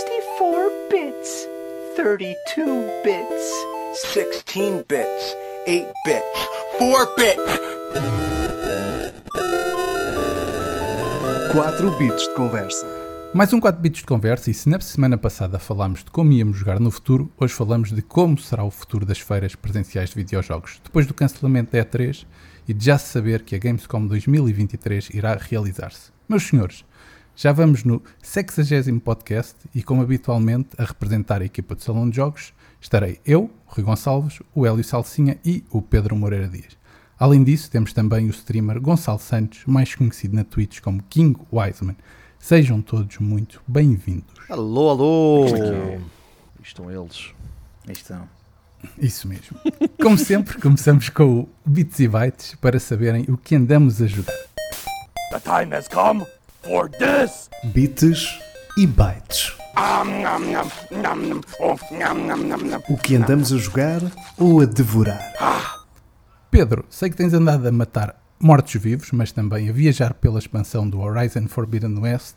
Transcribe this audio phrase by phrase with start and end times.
[0.00, 1.46] 64 bits,
[1.94, 3.66] 32 bits,
[4.14, 7.60] 16 bits, 8 bits, 4 bits.
[11.52, 12.86] 4 bits de conversa.
[13.34, 16.56] Mais um 4 bits de conversa e se na semana passada falámos de como íamos
[16.56, 20.80] jogar no futuro, hoje falamos de como será o futuro das feiras presenciais de videojogos,
[20.82, 22.24] depois do cancelamento da E3
[22.66, 26.10] e de já se saber que a Gamescom 2023 irá realizar-se.
[26.26, 26.86] Meus senhores,
[27.36, 32.16] já vamos no 60 podcast e, como habitualmente, a representar a equipa de Salão de
[32.16, 36.76] Jogos, estarei eu, Rui Gonçalves, o Hélio Salsinha e o Pedro Moreira Dias.
[37.18, 41.96] Além disso, temos também o streamer Gonçalo Santos, mais conhecido na Twitch como King Wiseman.
[42.38, 44.34] Sejam todos muito bem-vindos.
[44.48, 45.46] Alô, alô!
[45.46, 46.00] é
[46.62, 47.32] Estão eles.
[47.88, 48.28] Estão.
[48.98, 49.58] Isso mesmo.
[50.00, 54.34] Como sempre, começamos com o Bits e Bytes para saberem o que andamos a jogar.
[55.30, 56.24] The time has come
[56.62, 57.48] for this.
[57.74, 58.38] Bits
[58.78, 59.52] e bytes.
[62.88, 64.00] O que andamos a jogar
[64.38, 65.32] ou a devorar?
[66.50, 71.00] Pedro, sei que tens andado a matar mortos-vivos, mas também a viajar pela expansão do
[71.00, 72.36] Horizon Forbidden West.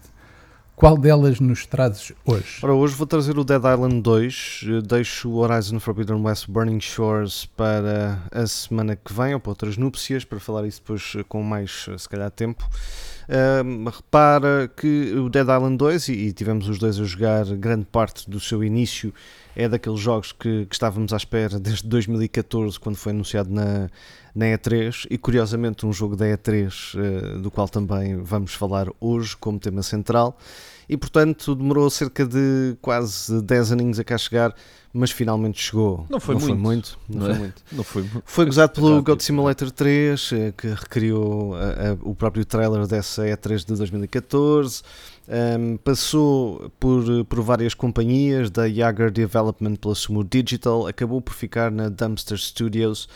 [0.75, 2.59] Qual delas nos trazes hoje?
[2.63, 4.61] Ora, hoje vou trazer o Dead Island 2.
[4.67, 9.51] eh, Deixo o Horizon Forbidden West Burning Shores para a semana que vem, ou para
[9.51, 12.67] outras núpcias, para falar isso depois com mais, se calhar, tempo.
[13.91, 18.29] Repara que o Dead Island 2, e, e tivemos os dois a jogar grande parte
[18.29, 19.13] do seu início,
[19.55, 23.89] é daqueles jogos que, que estávamos à espera desde 2014, quando foi anunciado na,
[24.33, 29.37] na E3, e curiosamente um jogo da E3, eh, do qual também vamos falar hoje
[29.37, 30.37] como tema central.
[30.93, 34.53] E portanto demorou cerca de quase 10 aninhos a cá chegar,
[34.93, 36.05] mas finalmente chegou.
[36.07, 36.61] Não foi Foi muito.
[36.61, 37.39] muito não Não foi é?
[37.39, 37.63] muito.
[37.71, 38.05] Não foi.
[38.25, 39.01] Foi gozado pelo.
[39.01, 44.83] God Simulator 3, eh, que recriou a- a- o próprio trailer dessa E3 de 2014.
[45.27, 51.71] Um, passou por, por várias companhias, da Yager Development pela Sumo Digital, acabou por ficar
[51.71, 53.07] na Dumpster Studios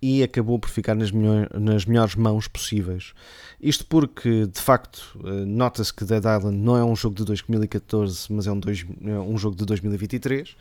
[0.00, 3.12] e acabou por ficar nas, melhor- nas melhores mãos possíveis.
[3.60, 8.30] Isto porque, de facto, eh, nota-se que Dead Island não é um jogo de 2014,
[8.32, 10.54] mas é um, dois- é um jogo de 2023,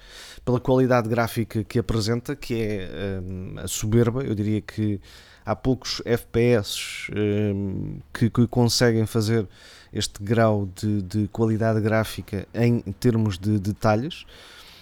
[0.43, 4.23] pela qualidade gráfica que apresenta, que é hum, a soberba.
[4.23, 4.99] Eu diria que
[5.45, 9.47] há poucos FPS hum, que, que conseguem fazer
[9.93, 14.25] este grau de, de qualidade gráfica em termos de detalhes.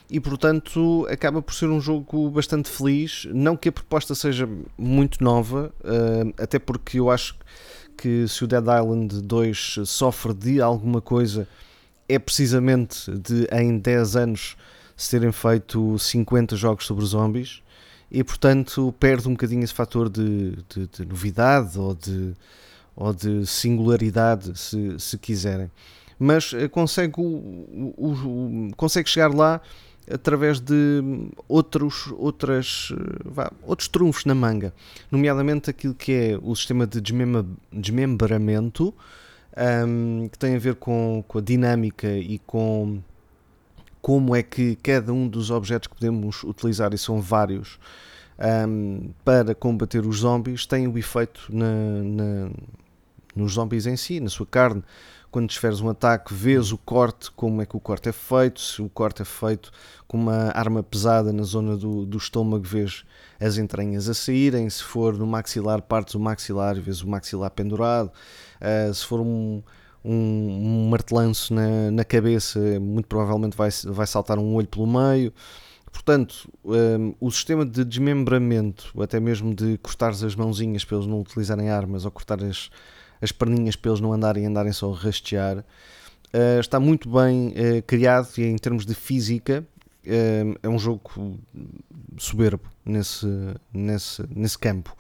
[0.10, 3.26] E portanto acaba por ser um jogo bastante feliz.
[3.34, 4.48] Não que a proposta seja
[4.78, 7.36] muito nova, hum, até porque eu acho
[7.98, 11.48] que se o Dead Island 2 sofre de alguma coisa,
[12.08, 14.56] é precisamente de em 10 anos
[14.96, 17.62] se terem feito 50 jogos sobre zombies
[18.12, 22.34] e portanto perde um bocadinho esse fator de, de- de novidade ou de,
[22.96, 25.72] ou de singularidade, se, se quiserem.
[26.20, 29.60] Mas eh, consegue, o- o- consegue chegar lá
[30.12, 31.02] através de
[31.48, 32.92] outros, outras,
[33.24, 34.74] vá, outros trunfos na manga,
[35.12, 38.94] nomeadamente aquilo que é o sistema de desmembra- desmembramento,
[39.56, 43.00] ahm, que tem a ver com, com a dinâmica e com
[44.02, 47.80] como é que cada um dos objetos que podemos utilizar, e são vários,
[48.38, 52.52] ahm, para combater os zombies, tem o efeito na, na-
[53.36, 54.84] nos zombies em si, na sua carne.
[55.34, 58.62] Quando desferes um ataque, vês o corte, como é que o corte é feito.
[58.62, 59.72] Se o corte é feito
[60.08, 63.04] com uma arma pesada na zona do, do estômago, vês
[63.40, 64.70] as entranhas a saírem.
[64.70, 68.12] Se for no maxilar, partes o maxilar e vês o maxilar pendurado.
[68.62, 69.64] Ah, se for um,
[70.06, 75.34] um, um martelanço na, na cabeça, muito provavelmente vai, vai saltar um olho pelo meio.
[75.92, 81.22] Portanto, hum, o sistema de desmembramento, até mesmo de cortares as mãozinhas para eles não
[81.22, 82.70] utilizarem armas ou cortar as,
[83.24, 85.64] as perninhas para eles não andarem andarem só a rastear,
[86.34, 89.66] eh, está muito bem eh, criado e em termos de física
[90.06, 91.40] eh, é um jogo
[92.18, 93.28] soberbo nesse,
[93.74, 94.96] nesse, nesse campo.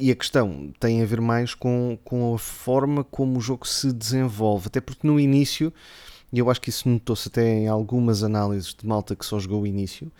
[0.00, 3.92] E a questão tem a ver mais com, com a forma como o jogo se
[3.92, 5.72] desenvolve, até porque no início,
[6.32, 9.62] e eu acho que isso notou-se até em algumas análises de malta que só jogou
[9.62, 10.12] o início,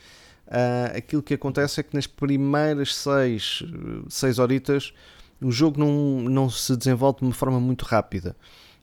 [0.97, 3.63] aquilo que acontece é que nas primeiras seis,
[4.09, 4.93] seis horitas
[5.41, 8.35] o jogo não, não se desenvolve de uma forma muito rápida.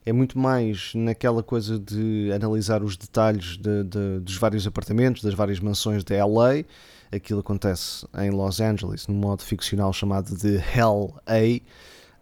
[0.04, 5.34] É muito mais naquela coisa de analisar os detalhes de- de- dos vários apartamentos, das
[5.34, 6.64] várias mansões de LA.
[7.10, 11.60] Aquilo acontece em Los Angeles, num modo ficcional chamado de Hell A.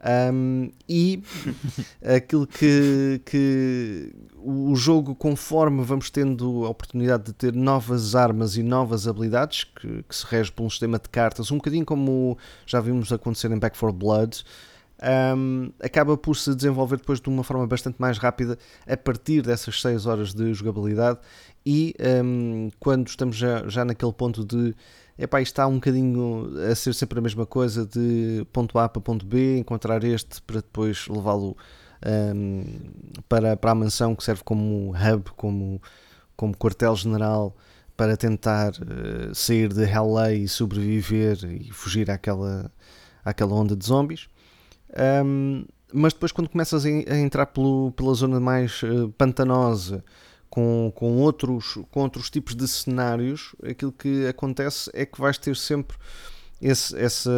[0.04, 1.22] Um, e
[2.04, 8.62] aquilo que, que o jogo, conforme vamos tendo a oportunidade de ter novas armas e
[8.62, 12.36] novas habilidades, que, que se rege por um sistema de cartas, um bocadinho como
[12.66, 14.44] já vimos acontecer em Back 4 Blood,
[15.36, 19.80] um, acaba por se desenvolver depois de uma forma bastante mais rápida a partir dessas
[19.80, 21.18] 6 horas de jogabilidade
[21.66, 24.74] e um, quando estamos já, já naquele ponto de
[25.18, 29.00] epá, isto está um bocadinho a ser sempre a mesma coisa de ponto A para
[29.00, 31.56] ponto B, encontrar este para depois levá-lo
[32.04, 32.64] um,
[33.28, 35.80] para, para a mansão que serve como hub, como,
[36.36, 37.56] como quartel-general
[37.96, 42.70] para tentar uh, sair de Hellay e sobreviver e fugir àquela,
[43.24, 44.28] àquela onda de zombies.
[45.24, 50.04] Um, mas depois, quando começas a, entrar pelo, pela zona mais uh, pantanosa,
[50.54, 55.56] com, com, outros, com outros tipos de cenários, aquilo que acontece é que vais ter
[55.56, 55.96] sempre
[56.62, 57.32] esse, essa,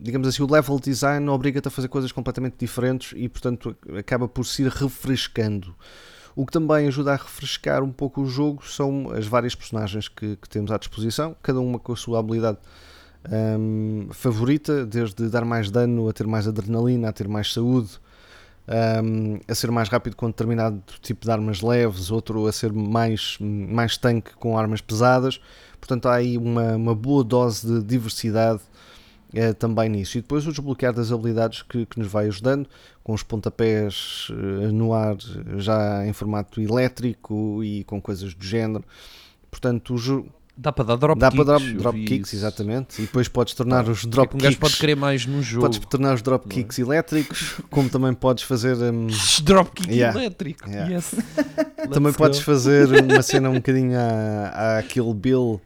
[0.00, 4.46] digamos assim, o level design obriga-te a fazer coisas completamente diferentes e, portanto, acaba por
[4.46, 5.76] se ir refrescando.
[6.34, 10.34] O que também ajuda a refrescar um pouco o jogo são as várias personagens que,
[10.36, 12.56] que temos à disposição, cada uma com a sua habilidade
[13.30, 17.90] um, favorita, desde dar mais dano a ter mais adrenalina, a ter mais saúde,
[18.68, 23.36] um, a ser mais rápido com determinado tipo de armas leves, outro a ser mais,
[23.40, 25.40] mais tanque com armas pesadas.
[25.80, 28.60] Portanto, há aí uma, uma boa dose de diversidade
[29.34, 30.16] uh, também nisso.
[30.16, 32.68] E depois o desbloquear das habilidades que, que nos vai ajudando,
[33.02, 35.16] com os pontapés uh, no ar
[35.56, 38.84] já em formato elétrico e com coisas do género.
[39.50, 40.32] Portanto, o jogo
[40.62, 41.44] Dá para dar drop Dá kicks.
[41.44, 42.98] para dar drop kicks, exatamente.
[43.02, 44.44] E depois podes tornar os drop é um kicks.
[44.44, 45.66] gajo pode querer mais no jogo.
[45.66, 48.76] Podes tornar os drop kicks elétricos, como também podes fazer.
[48.76, 49.08] Um,
[49.42, 50.16] drop kick Yeah.
[50.18, 50.68] elétrico.
[50.70, 50.92] Yeah.
[50.94, 51.14] Yes.
[51.90, 52.44] também Let's podes go.
[52.44, 55.60] fazer uma cena um bocadinho à, à Kill Bill,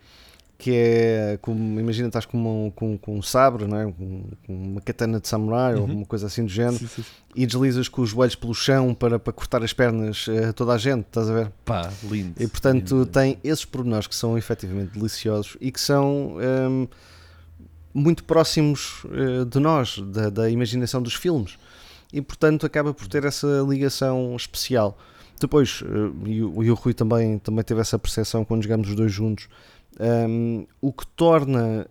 [0.58, 1.78] que é como.
[1.78, 3.84] Imagina, estás com, uma, com, com um sabre, não é?
[3.92, 7.04] com, com uma katana de samurai ou alguma coisa assim do género, Sim, sim,
[7.34, 10.78] e deslizas com os joelhos pelo chão para, para cortar as pernas a toda a
[10.78, 11.52] gente, estás a ver?
[11.64, 12.34] Pá, lindo.
[12.42, 13.06] E portanto Lindo.
[13.06, 16.36] tem esses pormenores que são efetivamente deliciosos e que são
[16.70, 16.88] hum,
[17.92, 21.58] muito próximos eh, de nós, da, da imaginação dos filmes.
[22.12, 24.98] E portanto acaba por ter essa ligação especial.
[25.40, 28.94] Depois, eh, e, o, e o Rui também, também teve essa percepção quando jogamos os
[28.94, 29.48] dois juntos,
[30.00, 31.86] hum, o que torna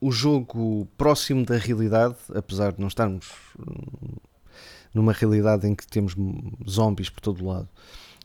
[0.00, 4.16] o jogo próximo da realidade, apesar de não estarmos hum,
[4.94, 6.14] numa realidade em que temos
[6.68, 7.68] zombies por todo lado.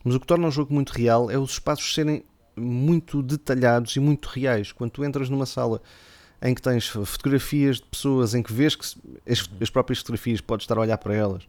[0.03, 2.23] Mas o que torna o jogo muito real é os espaços serem
[2.55, 4.71] muito detalhados e muito reais.
[4.71, 5.81] Quando tu entras numa sala
[6.41, 8.85] em que tens fotografias de pessoas, em que vês que
[9.29, 11.43] as, as próprias fotografias podes estar a olhar para elas,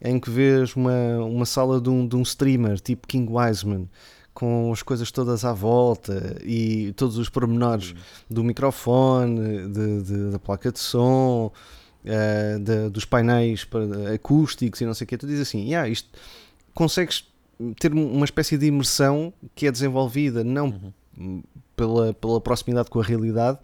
[0.00, 3.88] em que vês uma, uma sala de um, de um streamer tipo King Wiseman
[4.36, 7.94] com as coisas todas à volta e todos os pormenores
[8.28, 11.50] do microfone, de- de- da placa de som,
[12.04, 15.88] eh, de- dos painéis para- acústicos e não sei o que, tu dizes assim, yeah,
[15.88, 16.10] isto
[16.74, 17.24] consegues
[17.80, 20.92] ter uma espécie de imersão que é desenvolvida não
[21.74, 23.58] pela, pela proximidade com a realidade,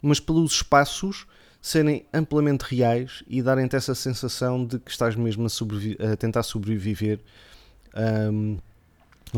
[0.00, 1.26] mas pelos espaços
[1.60, 6.44] serem amplamente reais e darem-te essa sensação de que estás mesmo a, sobrevi- a tentar
[6.44, 7.18] sobreviver
[8.32, 8.58] um,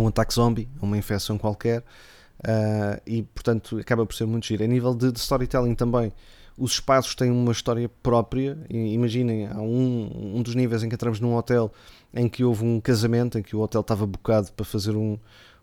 [0.01, 4.65] a um ataque zombie, uma infecção qualquer, uh, e portanto acaba por ser muito giro.
[4.65, 6.13] A nível de, de storytelling também,
[6.59, 8.59] os espaços têm uma história própria.
[8.71, 11.71] I- Imaginem, há um, um dos níveis em que entramos num hotel
[12.15, 15.19] em que houve um casamento, em que o hotel estava bocado para fazer um,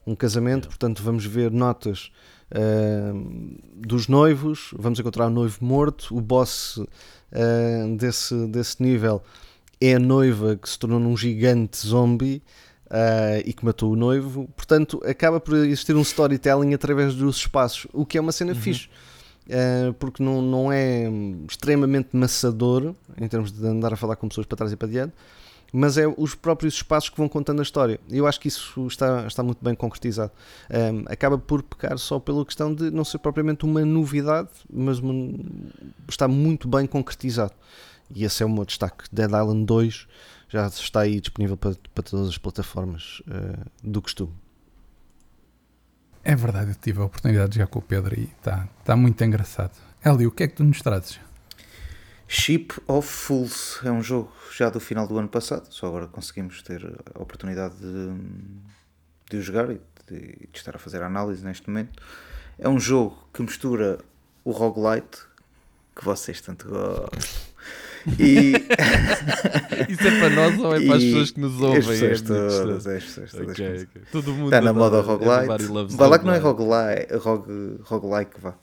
[0.06, 2.12] um casamento, portanto vamos ver notas
[2.52, 9.24] uh, dos noivos, vamos encontrar o noivo morto, o boss uh, desse, desse nível
[9.82, 12.42] é a noiva que se tornou num gigante zombie
[12.94, 17.88] uh, e que matou o noivo, portanto acaba por existir um storytelling através dos espaços,
[17.92, 18.88] o que é uma cena fixe.
[19.46, 21.04] Uh, porque não, não é
[21.50, 25.14] extremamente maçador em termos de andar a falar com pessoas para trás e para diante,
[25.76, 28.00] mas é os próprios espaços que vão contando a história.
[28.10, 30.32] Eu acho que isso está, está muito bem concretizado.
[30.70, 35.34] Um, acaba por pecar só pela questão de não ser propriamente uma novidade, mas uma-
[36.08, 37.54] está muito bem concretizado.
[38.16, 39.06] E esse é o meu destaque.
[39.12, 40.08] Dead Island 2
[40.54, 44.34] já está aí disponível para, para todas as plataformas uh, do costume.
[46.24, 49.22] É verdade, eu tive a oportunidade de jogar com o Pedro e está tá muito
[49.24, 49.76] engraçado.
[50.06, 51.20] Eli, o que é que tu nos trazes?
[52.28, 56.62] Ship of Fools é um jogo já do final do ano passado, só agora conseguimos
[56.62, 58.14] ter a oportunidade de,
[59.32, 62.02] de o jogar e de, de estar a fazer a análise neste momento.
[62.60, 63.98] É um jogo que mistura
[64.44, 65.18] o roguelite,
[65.96, 67.10] que vocês tanto gostam,
[68.20, 68.54] e
[69.90, 71.82] Isso é para nós ou é para as pessoas que nos as ouvem?
[71.82, 74.02] pessoas É todas, é as pessoas todas Ok, que nos- ok.
[74.12, 75.96] Todo mundo Está na moda roguelite.
[75.96, 77.14] Vá lá que não é roguelite.
[77.14, 78.56] roguelite, rogue, roguelike, vá.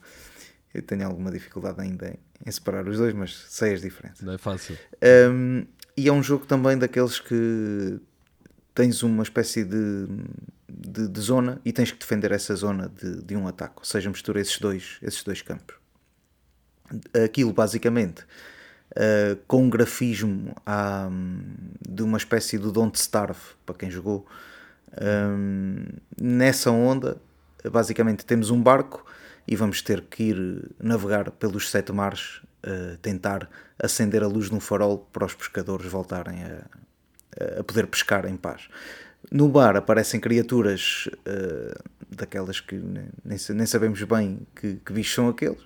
[0.73, 4.21] Eu tenho alguma dificuldade ainda em, em separar os dois, mas sei as diferenças.
[4.21, 4.77] Não é fácil.
[5.31, 5.65] Um,
[5.97, 7.99] e é um jogo também daqueles que
[8.73, 10.07] tens uma espécie de,
[10.69, 13.75] de, de zona e tens que defender essa zona de, de um ataque.
[13.79, 15.75] Ou seja, mistura esses dois, esses dois campos.
[17.23, 18.23] Aquilo basicamente
[19.47, 21.39] com um grafismo um,
[21.87, 24.25] de uma espécie do Don't Starve, para quem jogou.
[25.01, 25.85] Um,
[26.19, 27.17] nessa onda,
[27.71, 29.05] basicamente temos um barco
[29.47, 34.55] e vamos ter que ir navegar pelos sete mares, uh, tentar acender a luz de
[34.55, 38.67] um farol para os pescadores voltarem a, a poder pescar em paz.
[39.31, 45.29] No bar aparecem criaturas uh, daquelas que nem, nem, sabemos bem que, que bichos são
[45.29, 45.61] aqueles.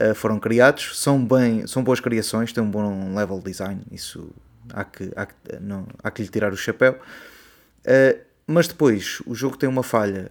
[0.00, 4.30] Uh, foram criados, são, bem, são boas criações, têm um bom level design, isso
[4.72, 6.98] há que, há que, não, há que lhe tirar o chapéu.
[7.80, 10.30] Uh, mas depois o jogo tem uma falha.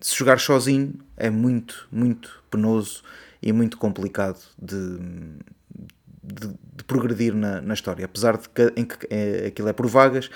[0.00, 3.02] se jogar sozinho é muito, muito penoso
[3.42, 4.98] e muito complicado de,
[6.22, 8.04] de, de progredir na, na, história.
[8.04, 10.30] Apesar de que, em que é, aquilo é por vagas,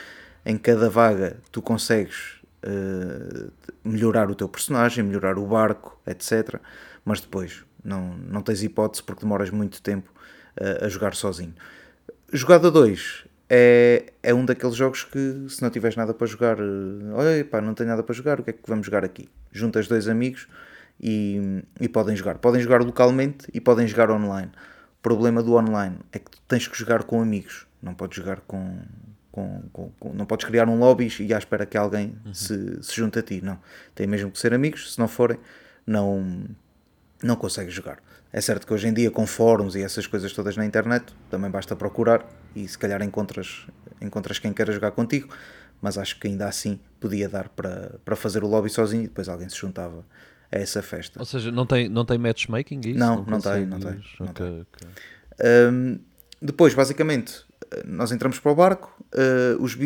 [0.44, 3.50] em cada vaga tu consegues uh,
[3.84, 6.60] melhorar o teu personagem, melhorar o barco, etc.
[7.04, 10.12] Mas depois não, não tens hipótese porque demoras muito tempo
[10.60, 11.54] uh, a jogar sozinho.
[12.32, 17.14] Jogada 2 é, é um daqueles jogos que se não tiveres nada para jogar, uh,
[17.14, 19.28] olha pá, não tenho nada para jogar, o que é que vamos jogar aqui?
[19.52, 20.48] Juntas dois amigos
[21.00, 22.38] e, e podem jogar.
[22.38, 24.50] Podem jogar localmente e podem jogar online.
[24.98, 28.78] O problema do online é que tens que jogar com amigos, não podes jogar com,
[29.32, 32.32] com, com, com, não podes criar um lobby e à espera que alguém uhum.
[32.32, 33.40] se, se junte a ti.
[33.42, 33.58] Não.
[33.94, 35.38] Tem mesmo que ser amigos, se não forem,
[35.84, 36.46] não,
[37.22, 37.98] não consegues jogar.
[38.32, 41.50] É certo que hoje em dia, com fóruns e essas coisas todas na internet, também
[41.50, 42.26] basta procurar
[42.56, 43.66] e se calhar encontras,
[44.00, 45.28] encontras quem queira jogar contigo,
[45.80, 49.28] mas acho que ainda assim podia dar para, para fazer o lobby sozinho e depois
[49.28, 50.04] alguém se juntava
[50.50, 51.18] a essa festa.
[51.18, 52.80] Ou seja, não tem, não tem matchmaking?
[52.84, 52.98] Isso?
[52.98, 54.02] Não, não, não tem, não tem.
[54.20, 54.66] Não okay, tem.
[54.72, 54.88] Okay.
[55.70, 55.98] Um,
[56.40, 57.44] depois, basicamente,
[57.84, 59.76] nós entramos para o barco, uh, os,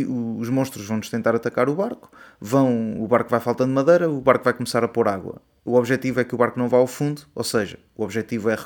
[0.40, 4.44] os monstros vão-nos tentar atacar o barco, vão, o barco vai faltando madeira, o barco
[4.44, 5.40] vai começar a pôr água.
[5.66, 8.56] O objetivo é que o barco não vá ao fundo, ou seja, o objetivo é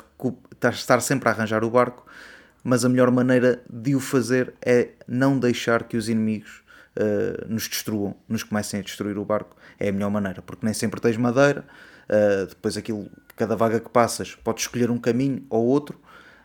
[0.69, 2.05] estar sempre a arranjar o barco,
[2.63, 6.61] mas a melhor maneira de o fazer é não deixar que os inimigos
[6.95, 9.57] uh, nos destruam, nos comecem a destruir o barco.
[9.79, 11.65] É a melhor maneira, porque nem sempre tens madeira,
[12.07, 15.99] uh, depois aquilo, cada vaga que passas, podes escolher um caminho ou outro.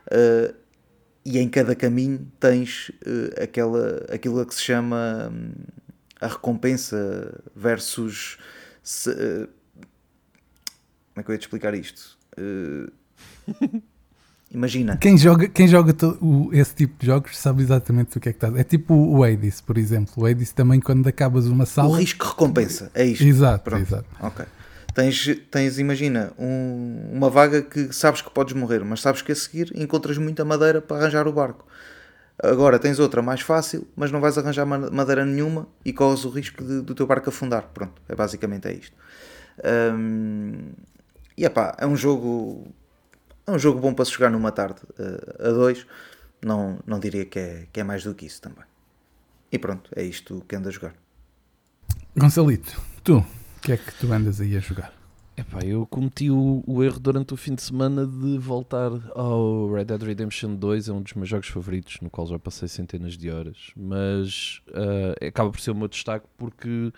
[0.06, 0.54] Uh,
[1.22, 5.50] e em cada caminho tens uh, aquela, aquilo que se chama um,
[6.18, 8.38] a recompensa versus.
[8.82, 9.55] Se, uh,
[11.16, 12.18] como é que eu ia te explicar isto?
[12.38, 12.92] Uh,
[14.52, 14.98] imagina.
[14.98, 18.36] Quem joga, quem joga o, esse tipo de jogos sabe exatamente o que é que
[18.36, 18.58] está.
[18.58, 20.12] É tipo o Hades, por exemplo.
[20.18, 21.88] O Hades também, quando acabas uma sala.
[21.88, 23.24] O risco recompensa, é isto.
[23.24, 23.80] Exato, Pronto.
[23.80, 24.06] exato.
[24.20, 24.44] Ok.
[24.94, 29.34] Tens, tens imagina, um, uma vaga que sabes que podes morrer, mas sabes que a
[29.34, 31.66] seguir encontras muita madeira para arranjar o barco.
[32.42, 36.62] Agora tens outra mais fácil, mas não vais arranjar madeira nenhuma e corres o risco
[36.62, 37.70] de, do teu barco afundar.
[37.72, 38.96] Pronto, é basicamente é isto.
[41.36, 42.66] E epá, é um jogo
[43.46, 45.86] é um jogo bom para se jogar numa tarde uh, a dois.
[46.44, 48.64] Não, não diria que é, que é mais do que isso também.
[49.50, 50.94] E pronto, é isto que anda a jogar.
[52.16, 53.24] Gonçalito, tu,
[53.62, 54.92] que é que tu andas aí a jogar?
[55.36, 59.84] Epá, eu cometi o, o, erro durante o fim de semana de voltar ao Red
[59.84, 63.30] Dead Redemption 2, é um dos meus jogos favoritos, no qual já passei centenas de
[63.30, 66.90] horas, mas uh, acaba por ser o meu destaque porque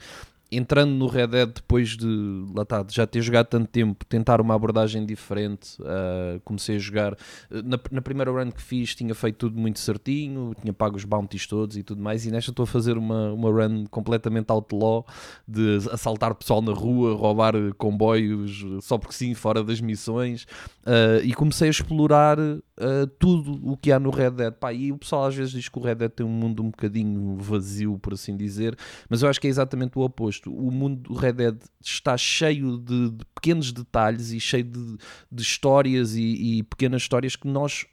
[0.51, 4.55] entrando no Red Dead depois de lá tá, já ter jogado tanto tempo, tentar uma
[4.55, 7.17] abordagem diferente, uh, comecei a jogar.
[7.51, 11.47] Na, na, primeira run que fiz, tinha feito tudo muito certinho, tinha pago os bounties
[11.47, 12.25] todos e tudo mais.
[12.25, 15.07] E nesta estou a fazer uma, uma run completamente outlaw
[15.47, 20.45] de assaltar pessoal na rua, roubar comboios só porque sim, fora das missões.
[20.87, 22.39] Uh, e comecei a explorar
[22.79, 24.53] uh, tudo o que há no Red Dead.
[24.53, 26.71] Pá, e o pessoal às vezes diz que o Red Dead tem um mundo um
[26.71, 28.77] bocadinho vazio, por assim dizer,
[29.09, 30.53] mas eu acho que é exatamente o oposto.
[30.53, 34.97] O mundo do Red Dead está cheio de, de pequenos detalhes e cheio de,
[35.31, 37.87] de histórias e, e pequenas histórias que nós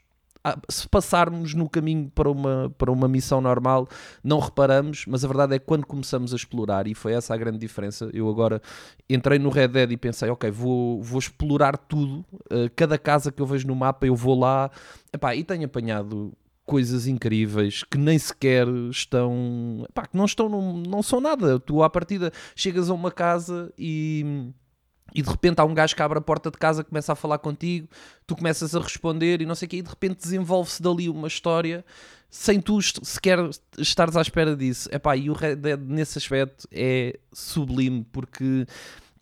[0.70, 3.88] se passarmos no caminho para uma, para uma missão normal,
[4.24, 7.38] não reparamos, mas a verdade é que quando começamos a explorar, e foi essa a
[7.38, 8.62] grande diferença, eu agora
[9.10, 13.42] entrei no Red Dead e pensei, ok, vou, vou explorar tudo, uh, cada casa que
[13.42, 14.70] eu vejo no mapa eu vou lá,
[15.14, 16.34] Epá, e tenho apanhado
[16.66, 21.84] coisas incríveis que nem sequer estão, epá, que não estão, não, não são nada, tu
[21.84, 24.52] à partida chegas a uma casa e
[25.14, 27.38] e de repente há um gajo que abre a porta de casa, começa a falar
[27.38, 27.88] contigo,
[28.26, 31.28] tu começas a responder e não sei o quê, e de repente desenvolve-se dali uma
[31.28, 31.86] história
[32.30, 33.40] sem tu sequer
[33.78, 34.90] estares à espera disso.
[34.92, 38.66] Epá, e o Red Dead nesse aspecto é sublime porque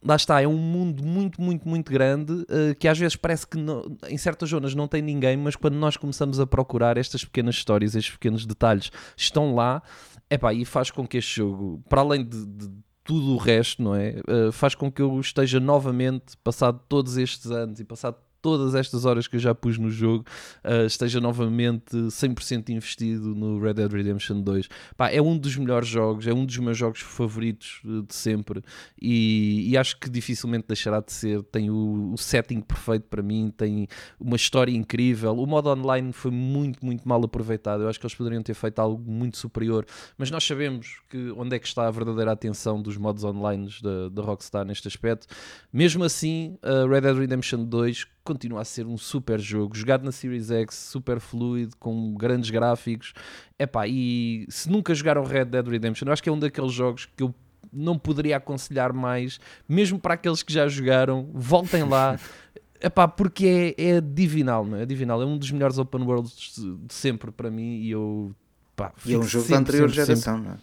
[0.04, 3.58] lá está, é um mundo muito, muito, muito grande uh, que às vezes parece que
[3.58, 7.56] não, em certas zonas não tem ninguém, mas quando nós começamos a procurar estas pequenas
[7.56, 9.82] histórias, estes pequenos detalhes, estão lá.
[10.30, 12.72] Epá, e faz com que este jogo, para além de, de
[13.04, 14.16] tudo o resto, não é?
[14.28, 19.06] Uh, faz com que eu esteja novamente, passado todos estes anos e passado todas estas
[19.06, 20.26] horas que eu já pus no jogo,
[20.66, 24.68] uh, esteja novamente 100% investido no Red Dead Redemption 2.
[24.98, 28.62] Pá, é um dos melhores jogos, é um dos meus jogos favoritos de sempre
[29.02, 31.42] e, e acho que dificilmente deixará de ser.
[31.44, 33.88] Tem o, o setting perfeito para mim, tem
[34.20, 35.38] uma história incrível.
[35.38, 37.84] O modo online foi muito, muito mal aproveitado.
[37.84, 39.86] Eu acho que eles poderiam ter feito algo muito superior,
[40.18, 44.10] mas nós sabemos que onde é que está a verdadeira atenção dos modos online da,
[44.10, 45.28] da Rockstar neste aspecto.
[45.72, 50.12] Mesmo assim, uh, Red Dead Redemption 2 continua a ser um super jogo, jogado na
[50.12, 53.14] Series X, super fluido, com grandes gráficos.
[53.60, 57.06] Epá, e se nunca jogaram Red Dead Redemption, eu acho que é um daqueles jogos
[57.06, 57.34] que eu
[57.72, 62.20] não poderia aconselhar mais, mesmo para aqueles que já jogaram, voltem lá.
[62.82, 64.84] Epá, porque é, é divinal, não é?
[64.84, 65.22] é divinal.
[65.22, 68.36] É um dos melhores open worlds de sempre para mim e eu
[68.76, 70.50] pá, e é um jogo sempre, da anterior sempre, geração, sempre.
[70.50, 70.58] não é?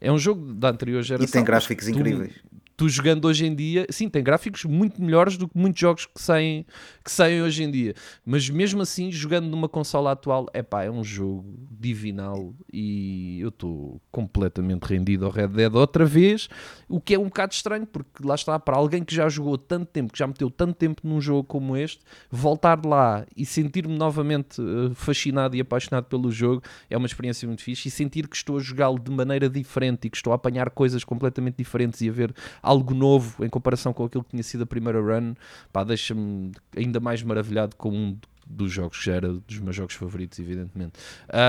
[0.00, 1.28] É um jogo da anterior geração.
[1.28, 5.48] E tem gráficos incríveis tu jogando hoje em dia, sim, tem gráficos muito melhores do
[5.48, 6.66] que muitos jogos que saem,
[7.04, 7.94] que saem hoje em dia,
[8.24, 13.48] mas mesmo assim, jogando numa consola atual, é pá, é um jogo divinal e eu
[13.48, 16.48] estou completamente rendido ao Red Dead outra vez,
[16.88, 19.86] o que é um bocado estranho, porque lá está, para alguém que já jogou tanto
[19.86, 24.60] tempo, que já meteu tanto tempo num jogo como este, voltar lá e sentir-me novamente
[24.60, 28.56] uh, fascinado e apaixonado pelo jogo é uma experiência muito fixe e sentir que estou
[28.56, 32.12] a jogá-lo de maneira diferente e que estou a apanhar coisas completamente diferentes e a
[32.12, 32.34] ver
[32.70, 35.34] algo novo em comparação com aquilo que tinha sido a primeira run,
[35.72, 39.94] pá, deixa-me ainda mais maravilhado com um dos jogos que já era dos meus jogos
[39.96, 40.92] favoritos, evidentemente.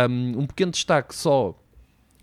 [0.10, 1.56] Um, um pequeno destaque só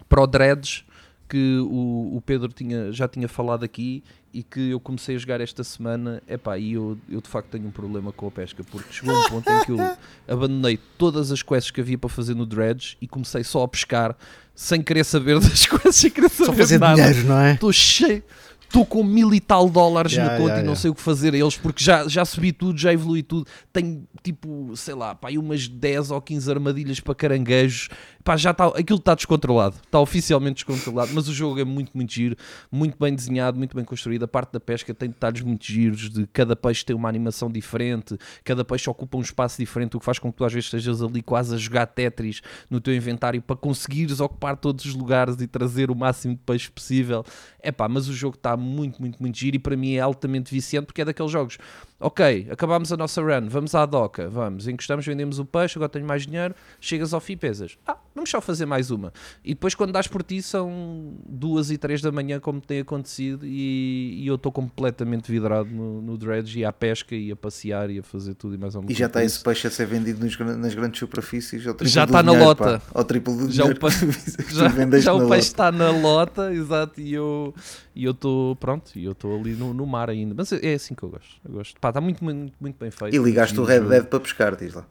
[0.08, 0.84] para o Dreads,
[1.28, 4.02] que o, o Pedro tinha, já tinha falado aqui
[4.32, 7.66] e que eu comecei a jogar esta semana, epá, e eu, eu de facto tenho
[7.66, 9.78] um problema com a pesca, porque chegou um ponto em que eu
[10.26, 14.16] abandonei todas as quests que havia para fazer no Dredge e comecei só a pescar
[14.54, 16.96] sem querer saber das quests e querer saber Só fazer nada.
[16.96, 17.54] dinheiro, não é?
[17.54, 18.22] Estou cheio,
[18.68, 21.00] estou com mil e tal dólares Yeah, na conta yeah, e não sei o que
[21.00, 23.46] fazer a eles porque já, já subi tudo, já evolui tudo.
[23.72, 27.88] Tenho tipo, sei lá, pá, aí umas 10 ou 15 armadilhas para caranguejos.
[28.28, 32.12] Pá, já está, aquilo está descontrolado, está oficialmente descontrolado, mas o jogo é muito, muito
[32.12, 32.36] giro,
[32.70, 34.24] muito bem desenhado, muito bem construído.
[34.24, 38.18] A parte da pesca tem detalhes muito giros, de cada peixe tem uma animação diferente,
[38.44, 41.00] cada peixe ocupa um espaço diferente, o que faz com que tu às vezes estejas
[41.00, 45.46] ali quase a jogar Tetris no teu inventário para conseguires ocupar todos os lugares e
[45.46, 47.24] trazer o máximo de peixe possível.
[47.58, 50.52] É pá, mas o jogo está muito, muito, muito giro e para mim é altamente
[50.52, 51.56] viciante porque é daqueles jogos.
[52.00, 56.06] Ok, acabámos a nossa run, vamos à doca, vamos, encostamos, vendemos o peixe, agora tenho
[56.06, 57.76] mais dinheiro, chegas ao fim e pesas.
[57.84, 59.12] Ah, vamos só fazer mais uma.
[59.44, 63.44] E depois quando dás por ti são duas e três da manhã, como tem acontecido,
[63.44, 67.90] e, e eu estou completamente vidrado no, no dredge e à pesca e a passear
[67.90, 70.24] e a fazer tudo e mais alguma E já está esse peixe a ser vendido
[70.24, 71.72] nos nas grandes superfícies Já
[72.04, 72.78] está na dinheiro, lota.
[72.78, 72.82] pá.
[72.94, 75.90] Ao triplo do Já o dinheiro peixe- que tu já, já o peixe está na
[75.90, 77.52] lota, exato, e eu
[77.92, 80.32] e eu estou pronto, e eu estou ali no, no mar ainda.
[80.32, 81.34] Mas é assim que eu gosto.
[81.44, 81.80] Eu gosto.
[81.80, 83.14] Pá, está muito, muito, muito bem feito.
[83.14, 83.80] E ligaste o Red.
[83.80, 84.86] Dead para pescar, diz lá.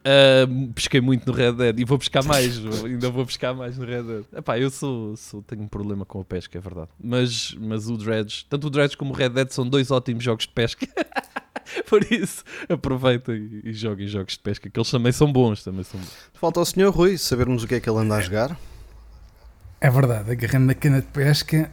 [0.00, 3.84] Uh, pesquei muito no Red Dead e vou pescar mais, ainda vou pescar mais no
[3.84, 4.24] Red Dead.
[4.34, 6.88] Epá, eu sou, sou- tenho um problema com a pesca, é verdade.
[6.98, 10.46] Mas, mas o Dredge, tanto o Dredge como o Red Dead são dois ótimos jogos
[10.46, 10.86] de pesca.
[11.88, 15.62] Por isso, aproveitem e, e joguem jogos de pesca, que eles também são bons.
[15.62, 16.12] Também são bons.
[16.32, 16.88] Falta ao Sr.
[16.90, 18.56] Rui sabermos o que é que ele anda a jogar.
[19.80, 21.70] É verdade, agarrando na cana de pesca,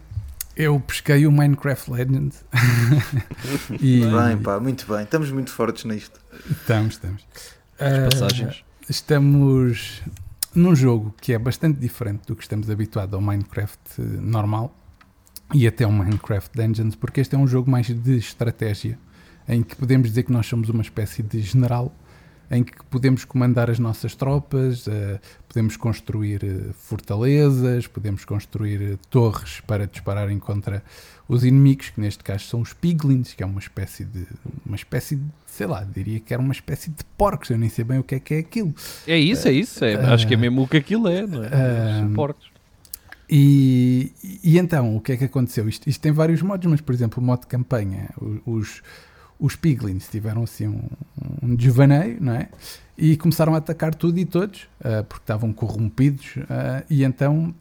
[0.57, 2.43] eu pesquei o Minecraft Legends.
[3.79, 5.03] e Bem, pá, muito bem.
[5.03, 6.19] Estamos muito fortes nisto.
[6.49, 7.23] estamos, estamos.
[7.79, 8.63] As Ah, passagens.
[8.89, 10.01] estamos
[10.55, 14.75] num jogo que é bastante diferente do que estamos habituados ao Minecraft eh, normal
[15.53, 18.97] e até ao Minecraft Dungeons, porque este é um jogo mais de estratégia,
[19.47, 21.95] em que podemos dizer que nós somos uma espécie de general,
[22.49, 28.97] em que podemos comandar as nossas tropas, eh, podemos construir eh, fortalezas, podemos construir eh,
[29.09, 30.81] torres para dispararem contra
[31.27, 34.25] os inimigos, que neste caso são os piglins, que é uma espécie de
[34.65, 37.83] uma espécie de, sei lá, diria que era uma espécie de porcos, eu nem sei
[37.83, 38.73] bem o que é que é aquilo.
[39.05, 39.83] É isso, é isso.
[39.83, 42.05] é- acho que é mesmo o que aquilo é, não é?
[42.05, 42.57] Os porcos.
[43.29, 45.67] E, e então, o que é que aconteceu?
[45.67, 48.09] Isto, isto tem vários modos, mas por exemplo, o modo de campanha,
[48.45, 48.81] os,
[49.39, 50.89] os piglins tiveram assim um,
[51.41, 52.49] um desvaneio, não é?
[52.97, 57.53] E começaram a atacar tudo e todos, ah, porque estavam corrompidos, ah, e então,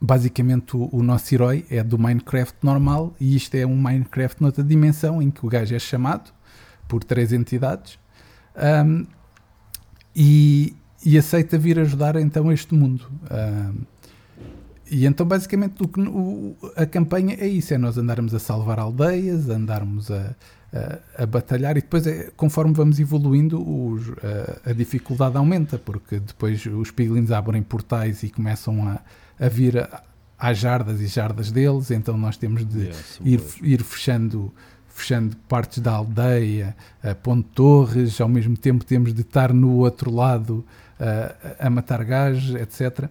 [0.00, 4.62] basicamente, o, o nosso herói é do Minecraft normal, e isto é um Minecraft noutra
[4.62, 6.32] dimensão, em que o gajo é chamado
[6.86, 7.98] por três entidades,
[8.54, 9.04] ahm,
[10.14, 13.10] e, e aceita vir ajudar então este mundo.
[13.30, 13.86] Ahm,
[14.92, 18.78] e então, basicamente, o que, o- a campanha é isso: é nós andarmos a salvar
[18.78, 20.34] aldeias, andarmos a,
[20.72, 24.08] a, a batalhar, e depois, é, conforme vamos evoluindo, os-
[24.66, 29.00] a, a dificuldade aumenta, porque depois os piglins abrem portais e começam a,
[29.44, 30.02] a vir a-
[30.38, 34.52] às jardas e jardas deles, então nós temos de são ir, ir fechando,
[34.88, 40.10] fechando partes da aldeia, uh, pondo torres, ao mesmo tempo temos de estar no outro
[40.10, 40.64] lado
[41.00, 43.08] uh, a matar gajos, etc.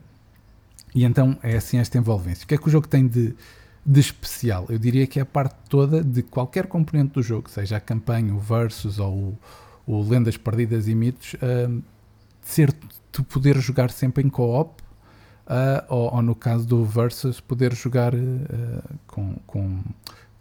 [0.93, 2.43] E então é assim esta envolvência.
[2.43, 3.35] O que é que o jogo tem de,
[3.85, 4.65] de especial?
[4.69, 8.33] Eu diria que é a parte toda de qualquer componente do jogo, seja a campanha,
[8.33, 9.39] o versus ou o,
[9.87, 11.81] o Lendas Perdidas e Mitos, uh,
[12.41, 12.73] ser
[13.11, 14.81] tu poder jogar sempre em co-op
[15.51, 18.19] uh, ou, ou, no caso do versus poder jogar uh,
[19.07, 19.79] com, com,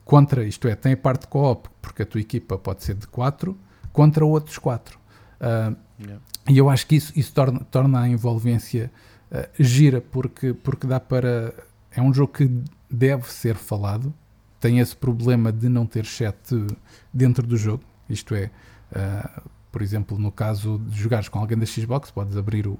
[0.05, 3.57] contra, isto é, tem a parte co-op, porque a tua equipa pode ser de 4
[3.93, 4.99] contra outros 4.
[4.99, 6.23] Uh, yeah.
[6.49, 8.91] E eu acho que isso, isso torna, torna a envolvência
[9.59, 11.55] gira, porque, porque dá para.
[11.91, 12.51] É um jogo que
[12.91, 14.13] deve ser falado,
[14.61, 16.37] tem esse problema de não ter chat
[17.13, 18.51] dentro do jogo, isto é,
[19.71, 22.79] por exemplo, no caso de jogares com alguém da Xbox, podes abrir o,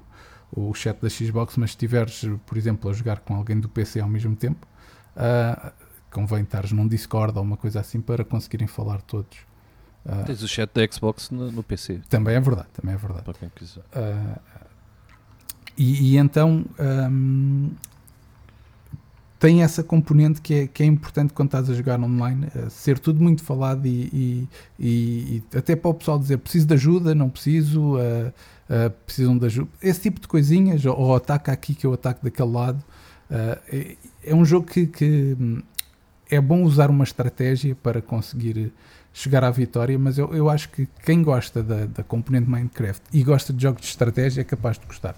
[0.51, 3.99] o chat da Xbox, mas se estiveres, por exemplo, a jogar com alguém do PC
[3.99, 4.67] ao mesmo tempo,
[5.15, 5.71] uh,
[6.11, 9.37] convém estares num Discord ou uma coisa assim para conseguirem falar todos.
[10.05, 12.01] Uh, Tens o chat da Xbox no, no, PC.
[12.09, 13.23] Também é verdade, também é verdade.
[13.23, 13.81] Para quem quiser.
[13.81, 14.39] Uh,
[15.77, 17.71] e, e, então um,
[19.39, 22.99] tem essa componente que é, que é importante quando estás a jogar online, uh, ser
[22.99, 24.47] tudo muito falado e,
[24.79, 28.27] e, e, até para o pessoal dizer preciso de ajuda, não preciso, uh,
[28.69, 32.23] uh, precisam de ajuda, esse tipo de coisinhas, ou, ou ataca aqui que eu ataco
[32.23, 32.83] daquele lado.
[33.31, 35.61] É, é, um jogo que, que hum,
[36.29, 38.73] é bom usar uma estratégia para conseguir
[39.13, 43.23] chegar à vitória, mas eu, eu acho que quem gosta da, da componente Minecraft e
[43.23, 45.15] gosta de jogos de estratégia é capaz de gostar.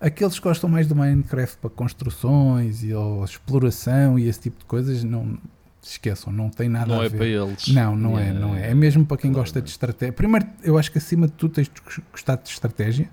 [0.00, 4.64] Aqueles que gostam mais do Minecraft para construções e ou exploração e esse tipo de
[4.64, 5.38] coisas, não
[5.84, 7.16] se esqueçam, não tem nada não a é ver.
[7.16, 7.68] para eles.
[7.68, 8.70] Não, não é, não é.
[8.70, 10.12] É mesmo para quem claro, gosta de estratégia.
[10.12, 13.08] Primeiro, eu acho que acima de tudo tens de gostar de estratégia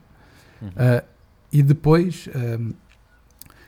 [0.62, 0.70] uhum.
[0.70, 1.06] uh,
[1.52, 2.74] e depois, uh,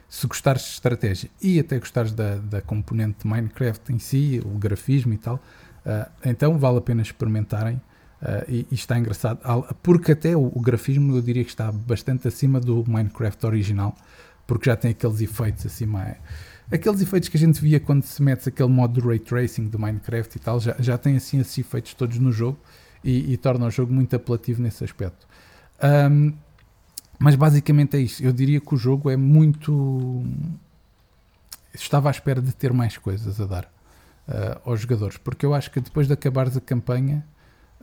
[0.07, 4.57] se gostares de estratégia e até gostares da, da componente de Minecraft em si, o
[4.57, 5.35] grafismo e tal,
[5.85, 7.81] uh, então vale a pena experimentarem
[8.23, 9.37] Uh, e, e, está engraçado,
[9.83, 13.93] porque até o, o, grafismo eu diria que está bastante acima do Minecraft original,
[14.47, 15.65] porque já tem aqueles efeitos.
[15.81, 16.17] É,
[16.71, 19.77] aqueles efeitos que a gente via quando se mete aquele modo de ray tracing do
[19.77, 22.57] Minecraft e tal, já, já tem assim esses efeitos todos no jogo
[23.03, 25.27] e, e torna o jogo muito apelativo nesse aspecto.
[25.83, 26.31] Um,
[27.19, 28.23] mas basicamente é isso.
[28.23, 30.23] Eu diria que o jogo é muito.
[31.73, 35.69] Estava à espera de ter mais coisas a dar uh, aos jogadores, porque eu acho
[35.71, 37.25] que depois de acabares a campanha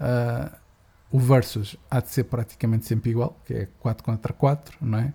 [0.01, 0.59] Uh,
[1.13, 5.13] o versus há de ser praticamente sempre igual, que é 4 contra 4, não é?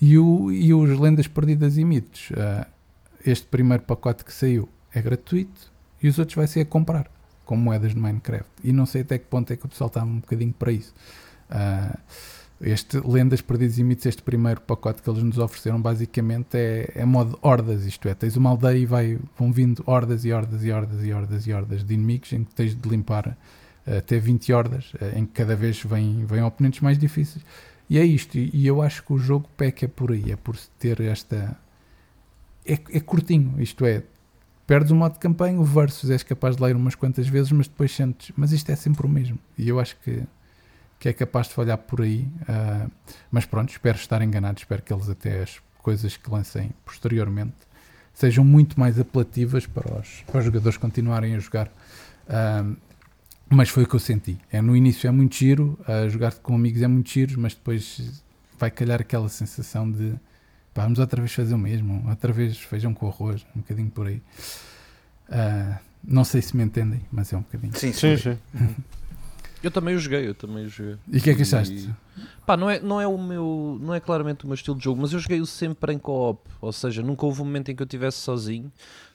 [0.00, 2.66] E, o, e os Lendas Perdidas e Mitos, uh,
[3.24, 5.70] este primeiro pacote que saiu é gratuito
[6.02, 7.10] e os outros vai ser a comprar,
[7.44, 8.50] com moedas de Minecraft.
[8.62, 10.94] E não sei até que ponto é que o pessoal está um bocadinho para isso.
[11.50, 11.98] Uh,
[12.62, 17.04] este Lendas Perdidas e Mitos, este primeiro pacote que eles nos ofereceram, basicamente é, é
[17.06, 20.70] modo hordas, isto é, tens uma aldeia e vai, vão vindo hordas e hordas e
[20.70, 23.36] hordas e hordas e hordas de inimigos em que tens de limpar
[23.86, 27.44] até 20 hordas, eh, em que cada vez vêm, vêm oponentes mais difíceis.
[27.88, 31.00] E é isto, e eu acho que o jogo peca por aí, é por ter
[31.00, 31.56] esta.
[32.64, 34.04] É, é curtinho, isto é,
[34.66, 37.66] perdes o modo de campanha, o versus és capaz de ler umas quantas vezes, mas
[37.66, 39.38] depois sentes, mas isto é sempre o mesmo.
[39.58, 40.22] E eu acho que,
[41.00, 42.28] que é capaz de falhar por aí.
[42.42, 42.88] Uh,
[43.28, 47.56] mas pronto, espero estar enganado, espero que eles até as coisas que lancem posteriormente
[48.14, 51.68] sejam muito mais apelativas para os, para os jogadores continuarem a jogar.
[52.28, 52.76] Uh,
[53.50, 54.38] mas foi o que eu senti.
[54.50, 58.22] É, no início é muito giro, a jogar com amigos é muito giro, mas depois
[58.56, 60.14] vai calhar aquela sensação de
[60.72, 64.06] pá, vamos outra vez fazer o mesmo, outra vez feijão com arroz, um bocadinho por
[64.06, 64.22] aí.
[65.28, 67.76] Uh, não sei se me entendem, mas é um bocadinho.
[67.76, 68.16] Sim, sim.
[68.16, 68.38] sim.
[69.62, 70.96] eu também o joguei, eu também o joguei.
[71.08, 71.74] E o que é que achaste?
[71.74, 72.22] E...
[72.46, 75.00] Pá, não é, não é o meu, não é claramente o meu estilo de jogo,
[75.00, 77.84] mas eu joguei-o sempre em co-op, ou seja, nunca houve um momento em que eu
[77.84, 78.70] estivesse sozinho.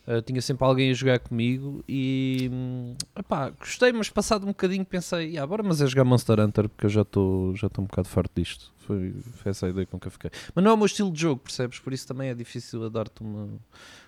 [0.07, 4.85] Uh, tinha sempre alguém a jogar comigo e hum, epá, gostei, mas passado um bocadinho
[4.85, 8.07] pensei, ah, bora mas é jogar Monster Hunter porque eu já estou já um bocado
[8.07, 8.71] farto disto.
[8.77, 10.29] Foi, foi essa a ideia com que eu fiquei.
[10.53, 11.79] Mas não é o meu estilo de jogo, percebes?
[11.79, 13.49] Por isso também é difícil a dar-te uma,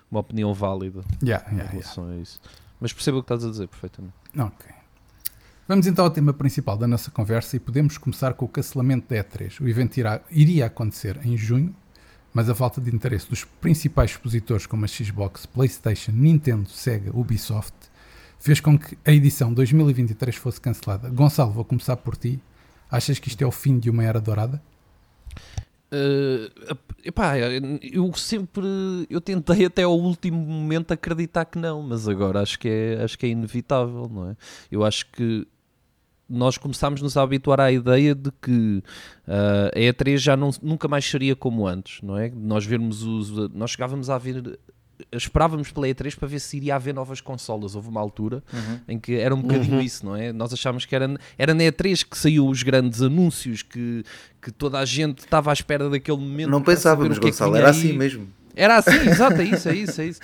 [0.08, 2.20] uma opinião válida yeah, yeah, em relação yeah.
[2.20, 2.40] a isso.
[2.80, 4.14] Mas percebo o que estás a dizer perfeitamente.
[4.38, 4.78] Ok.
[5.66, 9.22] Vamos então ao tema principal da nossa conversa e podemos começar com o cancelamento da
[9.22, 9.60] E3.
[9.60, 11.74] O evento irá, iria acontecer em junho,
[12.38, 17.74] mas a falta de interesse dos principais expositores como a Xbox, PlayStation, Nintendo, Sega, Ubisoft
[18.38, 21.10] fez com que a edição 2023 fosse cancelada.
[21.10, 22.38] Gonçalo, vou começar por ti.
[22.88, 24.62] Achas que isto é o fim de uma era dourada?
[25.92, 27.36] Uh, epá,
[27.82, 28.62] eu sempre
[29.10, 33.18] eu tentei até ao último momento acreditar que não, mas agora acho que é, acho
[33.18, 34.36] que é inevitável, não é?
[34.70, 35.44] Eu acho que
[36.28, 38.82] nós começámos-nos a habituar à ideia de que
[39.26, 42.30] uh, a E3 já não, nunca mais seria como antes, não é?
[42.34, 44.58] Nós vermos os, nós chegávamos a ver
[45.12, 47.74] esperávamos pela E3 para ver se iria haver novas consolas.
[47.76, 48.80] Houve uma altura Uhum.
[48.88, 50.32] em que era um bocadinho isso, não é?
[50.32, 54.02] Nós achávamos que era, era na E3 que saiu os grandes anúncios, que,
[54.42, 56.50] que toda a gente estava à espera daquele momento.
[56.50, 57.70] Não pensávamos, é Gonçalo, era aí.
[57.70, 58.28] assim mesmo.
[58.58, 60.20] Era assim, exato, é isso, é isso, é isso.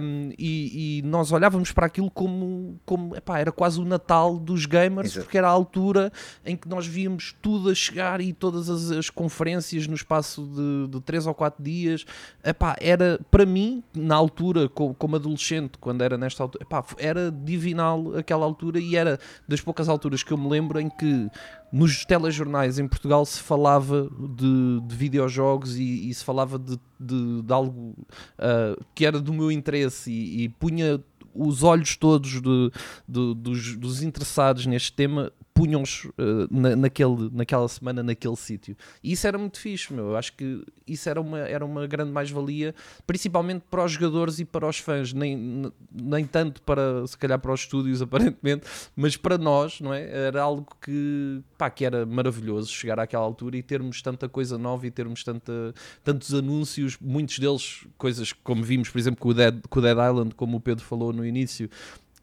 [0.00, 4.66] Um, e, e nós olhávamos para aquilo como, como epá, era quase o Natal dos
[4.66, 5.24] gamers, Exato.
[5.24, 6.12] porque era a altura
[6.44, 10.88] em que nós víamos tudo a chegar e todas as, as conferências no espaço de,
[10.92, 12.04] de 3 ou 4 dias.
[12.44, 17.30] Epá, era, para mim, na altura, co- como, adolescente, quando era nesta altura, epá, era
[17.32, 21.28] divinal aquela altura e era das poucas alturas que eu me lembro em que
[21.72, 27.42] nos telejornais em Portugal se falava de, de videojogos e, e se falava de, de-
[27.42, 27.94] de algo
[28.38, 31.00] ah, que era do meu interesse e, e punha
[31.32, 32.70] os olhos todos de-
[33.06, 39.26] dos, dos interessados neste tema punham-os ah, na, naquele, naquela semana naquele sítio e isso
[39.26, 40.08] era muito fixe meu.
[40.08, 42.74] eu acho que isso era uma, era uma grande mais-valia
[43.06, 47.52] principalmente para os jogadores e para os fãs nem, nem tanto para se calhar para
[47.52, 48.64] os estúdios aparentemente
[48.96, 50.26] mas para nós, não é?
[50.26, 54.86] Era algo que, pá, que era maravilhoso chegar àquela altura e termos tanta coisa nova
[54.86, 59.60] e termos tanta, tantos anúncios, muitos deles, coisas como vimos, por exemplo, com o, Dead,
[59.68, 61.68] com o Dead Island, como o Pedro falou no início,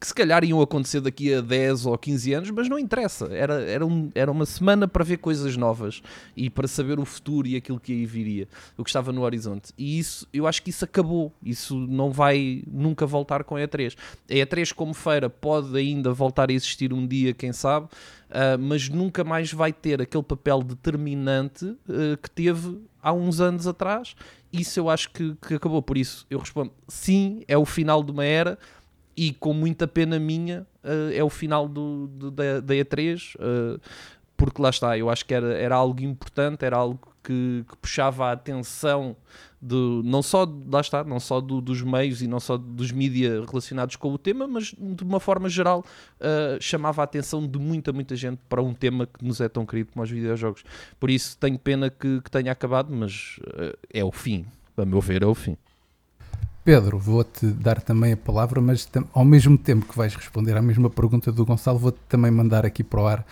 [0.00, 3.26] que se calhar iam acontecer daqui a 10 ou 15 anos, mas não interessa.
[3.32, 6.00] Era, era, um, era uma semana para ver coisas novas
[6.36, 9.72] e para saber o futuro e aquilo que aí viria, o que estava no horizonte.
[9.76, 11.32] E isso, eu acho que isso acabou.
[11.42, 13.96] Isso não vai nunca voltar com a E3.
[14.30, 17.88] A E3 como feira pode ainda voltar a existir um dia, quem sabe,
[18.30, 23.66] ah, mas nunca mais vai ter aquele papel determinante ah, que teve há uns anos
[23.66, 24.14] atrás.
[24.52, 25.82] Isso eu acho que, que acabou.
[25.82, 28.58] Por isso eu respondo: sim, é o final de uma era
[29.26, 33.80] e com muita pena minha ah, é o final do, do- da, da E3 ah,
[34.36, 38.26] porque lá está, eu acho que era, era algo importante, era algo que, que puxava
[38.26, 39.16] a atenção
[39.60, 43.44] do, não só, lá está, não só do- dos meios e não só dos mídia
[43.44, 45.84] relacionados com o tema, mas de uma forma geral
[46.20, 49.66] ah, chamava a atenção de muita, muita gente para um tema que nos é tão
[49.66, 50.62] querido como os videojogos.
[51.00, 55.00] Por isso tenho pena que, que tenha acabado, mas ah, é o fim, a meu
[55.00, 55.56] ver, é o fim.
[56.68, 60.90] Pedro, vou-te dar também a palavra, mas ao mesmo tempo que vais responder à mesma
[60.90, 63.26] pergunta do Gonçalo, vou-te também mandar aqui para o ar.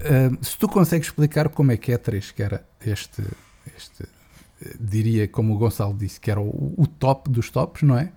[0.00, 3.22] Ah, se tu consegues explicar como é que é 3, que era este,
[3.76, 4.08] este
[4.80, 8.10] diria, como o Gonçalo disse, que era o, o top dos tops, não é?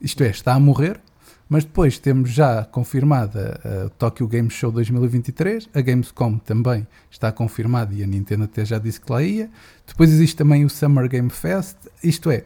[0.00, 1.00] Isto é, está a morrer,
[1.48, 7.94] mas depois temos já confirmada a Tokyo Game Show 2023, a Gamescom também está confirmada
[7.94, 9.48] e a Nintendo até já disse que lá ia.
[9.86, 12.42] Depois existe também o Summer Game Fest, isto é,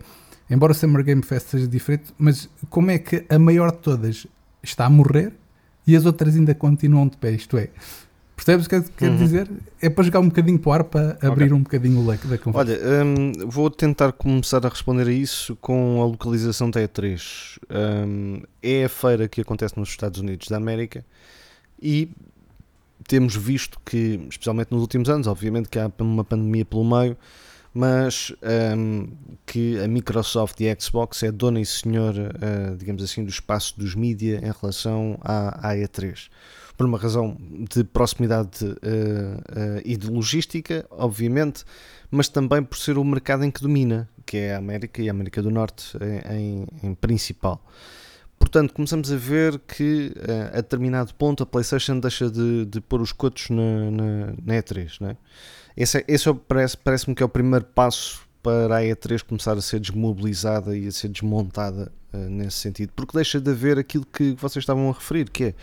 [0.50, 4.26] embora o Summer Game Fest seja diferente, mas como é que a maior de todas
[4.62, 5.32] está a morrer
[5.86, 7.32] e as outras ainda continuam de pé?
[7.32, 7.68] Isto é,
[8.36, 9.18] percebes o que quero Uhum.
[9.18, 9.50] dizer?
[9.80, 12.38] É para jogar um bocadinho para o ar para abrir um bocadinho o leque da
[12.38, 12.72] conversa.
[12.72, 17.58] Olha, hum, vou tentar começar a responder a isso com a localização da E3.
[18.06, 21.04] Hum, é a feira que acontece nos Estados Unidos da América
[21.80, 22.10] e
[23.08, 27.16] temos visto que, especialmente nos últimos anos, obviamente que há uma pandemia pelo meio,
[27.74, 28.32] mas
[28.76, 29.08] hum,
[29.46, 33.78] que a Microsoft e a Xbox é dona e senhora, eh, digamos assim, do espaço
[33.78, 36.28] dos mídia em relação à, à E3
[36.76, 37.36] por uma razão
[37.70, 41.64] de proximidade eh, eh, e de logística, obviamente,
[42.10, 45.12] mas também por ser o mercado em que domina, que é a América e a
[45.12, 45.96] América do Norte
[46.30, 47.64] em, em- principal.
[48.38, 53.00] Portanto, começamos a ver que eh, a determinado ponto a PlayStation deixa de, de pôr
[53.00, 54.96] os cotos na, na, na E3.
[55.00, 55.16] Não é?
[55.76, 59.22] Esse, é- esse é o- parece- parece-me que é o primeiro passo para a E3
[59.22, 63.78] começar a ser desmobilizada e a ser desmontada eh, nesse sentido, porque deixa de haver
[63.78, 65.54] aquilo que vocês estavam a referir, que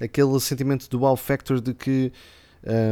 [0.00, 2.12] é aquele sentimento do wow factor de que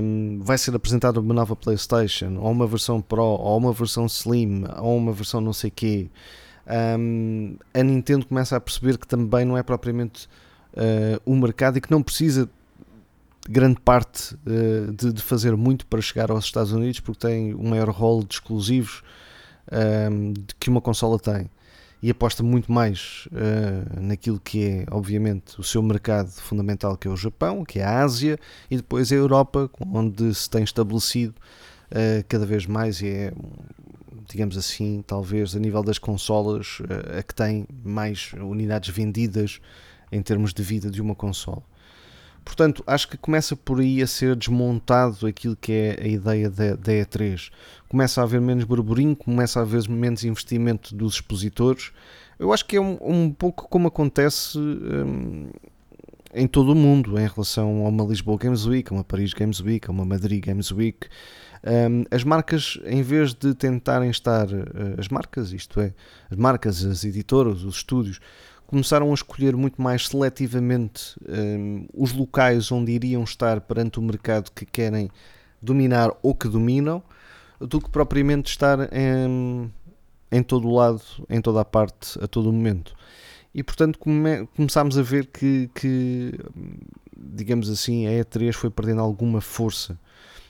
[0.02, 4.64] um, vai ser apresentada uma nova PlayStation, ou uma versão Pro, ou uma versão Slim,
[4.78, 6.08] ou uma versão não sei quê.
[6.98, 10.28] Um, a Nintendo começa a perceber que também não é propriamente
[10.74, 12.48] uh, um mercado e que não precisa
[13.50, 17.70] grande parte uh, de, de fazer muito para chegar aos Estados Unidos porque tem um
[17.70, 19.02] maior rol de exclusivos
[19.72, 21.50] um, que uma consola tem
[22.02, 27.10] e aposta muito mais uh, naquilo que é, obviamente, o seu mercado fundamental, que é
[27.10, 28.38] o Japão, que é a Ásia,
[28.70, 31.34] e depois a Europa, onde se tem estabelecido
[31.90, 33.32] uh, cada vez mais e é,
[34.28, 39.60] digamos assim, talvez a nível das consolas, uh, a que tem mais unidades vendidas
[40.12, 41.62] em termos de vida de uma consola.
[42.46, 46.76] Portanto, acho que começa por aí a ser desmontado aquilo que é a ideia da,
[46.76, 47.50] da E3.
[47.88, 51.90] Começa a haver menos burburinho, começa a haver menos investimento dos expositores.
[52.38, 55.50] Eu acho que é um, um pouco como acontece hum,
[56.32, 59.60] em todo o mundo em relação a uma Lisboa Games Week, a uma Paris Games
[59.60, 61.08] Week, a uma Madrid Games Week.
[61.64, 65.92] Um, as marcas, em vez de tentarem estar, uh, as marcas, isto é,
[66.30, 68.20] as marcas, as editoras, os estúdios,
[68.66, 74.50] começaram a escolher muito mais seletivamente um, os locais onde iriam estar perante o mercado
[74.50, 75.10] que querem
[75.62, 77.02] dominar ou que dominam,
[77.60, 79.72] do que propriamente estar em,
[80.30, 82.94] em todo o lado, em toda a parte, a todo o momento.
[83.54, 86.38] E portanto come, começámos a ver que, que,
[87.16, 89.98] digamos assim, a E3 foi perdendo alguma força.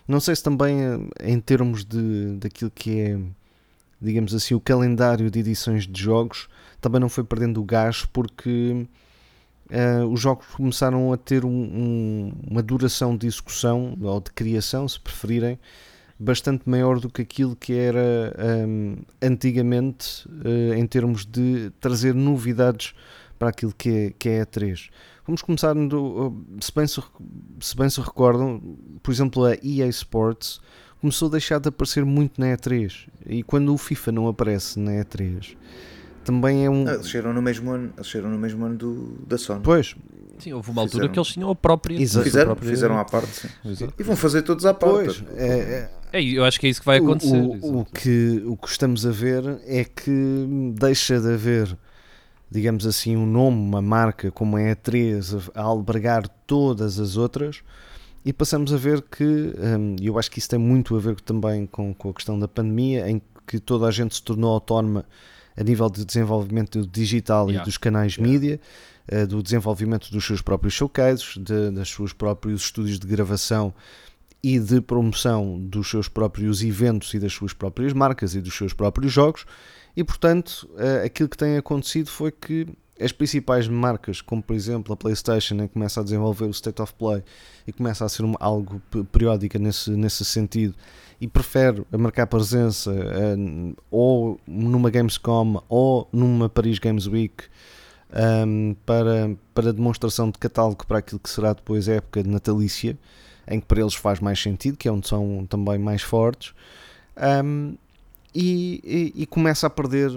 [0.09, 0.79] Não sei se também
[1.21, 3.19] em termos de, daquilo que é,
[4.01, 6.49] digamos assim, o calendário de edições de jogos,
[6.87, 8.87] também não foi perdendo o gás porque
[9.71, 14.89] uh, os jogos começaram a ter um, um, uma duração de execução ou de criação,
[14.89, 15.59] se preferirem,
[16.17, 18.33] bastante maior do que aquilo que era
[18.69, 22.95] um, antigamente uh, em termos de trazer novidades
[23.37, 24.89] para aquilo que é, que é a 3.
[25.27, 27.03] Vamos começar, no, se, bem se,
[27.61, 28.63] se bem se recordam,
[29.03, 30.61] por exemplo, a EA Sports
[31.01, 34.93] começou a deixar de aparecer muito na E3 e quando o FIFA não aparece na
[34.93, 35.57] E3
[36.27, 36.89] também é um.
[36.89, 39.61] Ah, eles chegaram no mesmo ano, eles chegaram no mesmo ano do, da Sony.
[39.63, 39.95] Pois.
[40.41, 41.13] Sim, houve uma altura fizeram.
[41.13, 42.03] que eles tinham a própria.
[42.03, 42.25] Exato.
[42.25, 42.69] Fizeram, própria...
[42.69, 43.49] fizeram à parte, sim.
[43.97, 45.23] E vão fazer todos à parte.
[45.23, 47.41] Pois, é, é, eu acho que é isso que vai acontecer.
[47.41, 51.79] O, o, o, que, o que estamos a ver é que deixa de haver,
[52.51, 57.63] digamos assim, um nome, uma marca como a E3 a, a albergar todas as outras
[58.25, 61.19] e passamos a ver que, hum, e eu acho que isso tem muito a ver
[61.21, 65.07] também com, com a questão da pandemia, em que toda a gente se tornou autónoma
[65.57, 67.63] a nível de desenvolvimento digital yeah.
[67.63, 68.33] e dos canais yeah.
[68.33, 68.61] mídia,
[69.13, 73.73] uh, do desenvolvimento dos seus próprios showcases, de, dos seus próprios estúdios de gravação
[74.43, 78.73] e de promoção dos seus próprios eventos e das suas próprias marcas e dos seus
[78.73, 79.47] próprios jogos.
[79.97, 82.67] E portanto, uh, aquilo que tem acontecido foi que
[83.01, 86.95] as principais marcas, como por exemplo a PlayStation, né, começa a desenvolver o State of
[86.95, 87.23] Play
[87.67, 88.81] e começa a ser uma, algo
[89.13, 90.75] periódica nesse, nesse sentido,
[91.21, 97.45] e prefere marcar presença uh, ou numa Gamescom ou numa Paris Games Week
[98.47, 102.99] um, para, para demonstração de catálogo para aquilo que será depois a época de natalícia,
[103.49, 106.55] em que para eles faz mais sentido, que é onde são também mais fortes,
[107.45, 107.77] um,
[108.35, 110.11] e, e, e, começa a perder,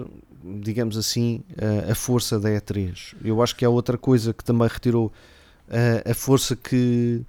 [0.44, 1.42] digamos assim,
[1.88, 3.14] a, a força da E3.
[3.24, 5.10] Eu acho que é outra coisa que também retirou
[5.70, 7.24] a, a força que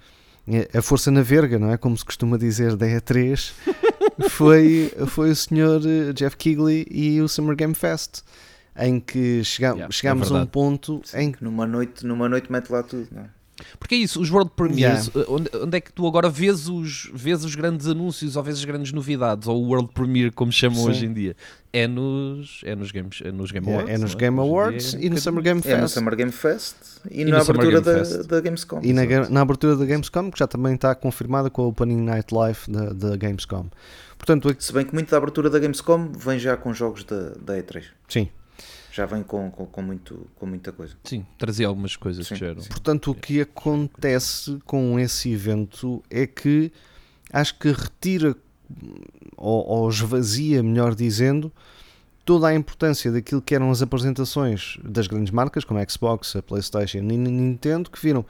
[0.74, 1.78] a força na verga, não é?
[1.78, 3.52] Como se costuma dizer da E3,
[4.30, 8.22] foi, foi o senhor eh, Jeff Kigley e o Summer Game Fest,
[8.78, 11.44] em que chega, yeah, é chegámos é a um ponto Sim, em que.
[11.44, 13.30] Numa noite, numa noite mete lá tudo, não é?
[13.80, 15.32] Porque é isso, os World Premiers, yeah.
[15.32, 18.66] onde, onde, é que tu agora vês os, vês os grandes anúncios ou vês as
[18.66, 20.90] grandes novidades, ou o World Premiere, como chamam Sim.
[20.90, 21.36] hoje em dia?
[21.74, 23.90] É nos, é nos, games, é nos Game Awards.
[23.90, 25.74] É, é nos Game Awards é, e no Summer Game Fest.
[25.74, 26.76] É no Summer Game Fest
[27.10, 28.82] e, e na abertura da, da, Gamescom.
[28.84, 32.34] E na, na, abertura da Gamescom, que já também está confirmada com a Opening Night
[32.34, 33.70] Live da, da Gamescom.
[34.18, 37.58] Portanto, Se bem que muito da abertura da Gamescom vem já com jogos da, da
[37.58, 37.86] E3.
[38.10, 38.28] Sim,
[38.92, 40.94] já vem com, com, com, muito, com muita coisa.
[41.06, 42.62] Sim, trazia algumas coisas sim, que eram.
[42.64, 46.72] Portanto, o que acontece com esse evento é que
[47.32, 48.36] acho que retira
[49.38, 51.52] ou, ou esvazia, melhor dizendo,
[52.26, 56.42] toda a importância daquilo que eram as apresentações das grandes marcas, como a Xbox, a
[56.42, 58.26] PlayStation e a Nintendo, que viram.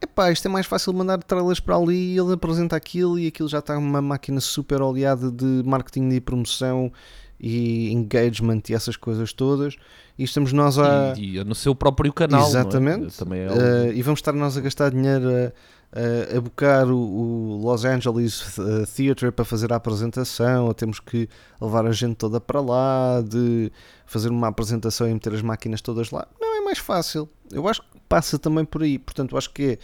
[0.00, 3.48] Epá, isto é mais fácil mandar trailers para ali e ele apresenta aquilo e aquilo
[3.48, 6.92] já está uma máquina super oleada de marketing e promoção
[7.40, 9.76] e engagement e essas coisas todas
[10.18, 12.48] e estamos nós a e, e no seu próprio canal é?
[12.48, 13.18] exatamente é?
[13.18, 15.52] Também é uh, e vamos estar nós a gastar dinheiro a,
[15.94, 20.98] a, a buscar o, o, Los Angeles eh, Theatre para fazer a apresentação ou temos
[20.98, 21.28] que
[21.60, 23.70] levar a gente toda para lá de
[24.04, 26.26] fazer uma apresentação e meter as máquinas todas lá.
[26.40, 27.28] Não é mais fácil.
[27.50, 28.98] Eu acho que passa também por aí.
[28.98, 29.78] Portanto acho que é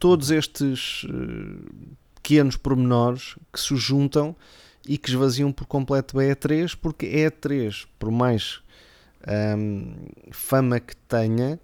[0.00, 4.34] todos estes uh, pequenos pormenores que se juntam
[4.88, 8.60] e que esvaziam por completo a E3, porque a E3, por mais
[9.56, 9.94] um,
[10.32, 11.60] fama que tenha,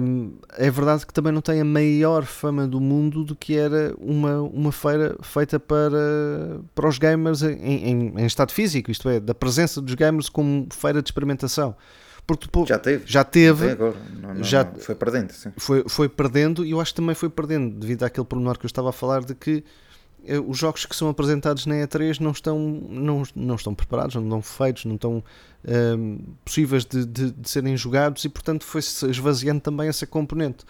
[0.00, 3.94] um, é verdade que também não tem a maior fama do mundo do que era
[3.98, 9.18] uma, uma feira feita para, para os gamers em, em, em estado físico, isto é,
[9.18, 11.74] da presença dos gamers como feira de experimentação.
[12.24, 13.04] Porque depois, já teve.
[13.06, 13.70] Já teve.
[13.70, 13.96] Agora.
[14.20, 15.52] Não, não, já não, foi perdendo, sim.
[15.56, 18.68] Foi, foi perdendo e eu acho que também foi perdendo, devido àquele pormenor que eu
[18.68, 19.64] estava a falar de que
[20.46, 24.42] os jogos que são apresentados na E3 não estão, não, não estão preparados, não estão
[24.42, 25.22] feitos, não estão um,
[25.64, 30.64] ehm, possíveis de, de, de, serem jogados e, portanto, foi-se esvaziando também essa componente.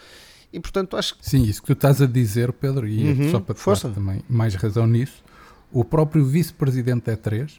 [0.52, 1.28] E, portanto, acho que...
[1.28, 4.54] Sim, isso que tu estás a dizer, Pedro, e uhum, só para dar também mais
[4.54, 5.24] razão nisso,
[5.72, 7.58] o próprio vice-presidente da E3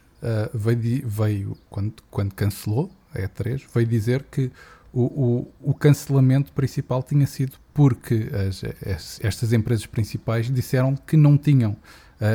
[0.56, 4.50] veio, veio quando, quando cancelou a E3, veio dizer que
[4.92, 5.02] o,
[5.62, 11.36] o, o cancelamento principal tinha sido porque as, as, estas empresas principais disseram que não
[11.38, 11.76] tinham uh,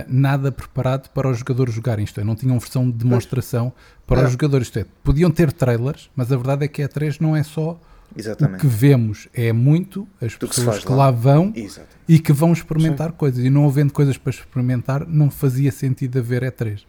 [0.08, 3.74] nada preparado para os jogadores jogarem, isto é, não tinham versão de demonstração
[4.08, 4.26] para É.
[4.26, 7.36] os jogadores, isto é, podiam ter trailers, mas a verdade é que a E3 não
[7.36, 7.72] é só
[8.16, 8.62] o Exatamente.
[8.62, 10.97] que vemos, é muito as Do que pessoas faz que lá.
[10.97, 11.88] lá vão Exato.
[12.08, 16.43] e que vão experimentar coisas, e não havendo coisas para experimentar, não fazia sentido haver
[16.43, 16.84] E3.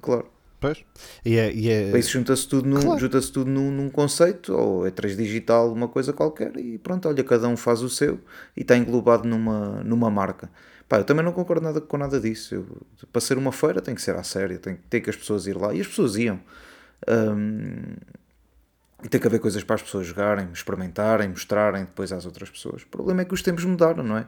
[0.00, 0.26] Claro.
[0.62, 0.82] Pois.
[1.24, 2.98] E é, e é- Isso junta-se tudo, num, Claro.
[3.00, 7.22] junta-se tudo num, num conceito, ou é 3 digital, uma coisa qualquer, e pronto, olha,
[7.22, 8.18] cada um faz o seu
[8.56, 10.48] e está englobado numa, numa marca.
[10.88, 12.54] Pá, eu também não concordo nada, com nada disso.
[12.54, 12.66] Eu,
[13.12, 15.56] para ser uma feira tem que ser à séria, tem, tem que as pessoas ir
[15.56, 15.74] lá.
[15.74, 16.38] E as pessoas iam.
[17.08, 17.94] Hum,
[19.04, 22.82] e tem que haver coisas para as pessoas jogarem, experimentarem, mostrarem depois às outras pessoas.
[22.82, 24.26] O problema é que os tempos mudaram, não é?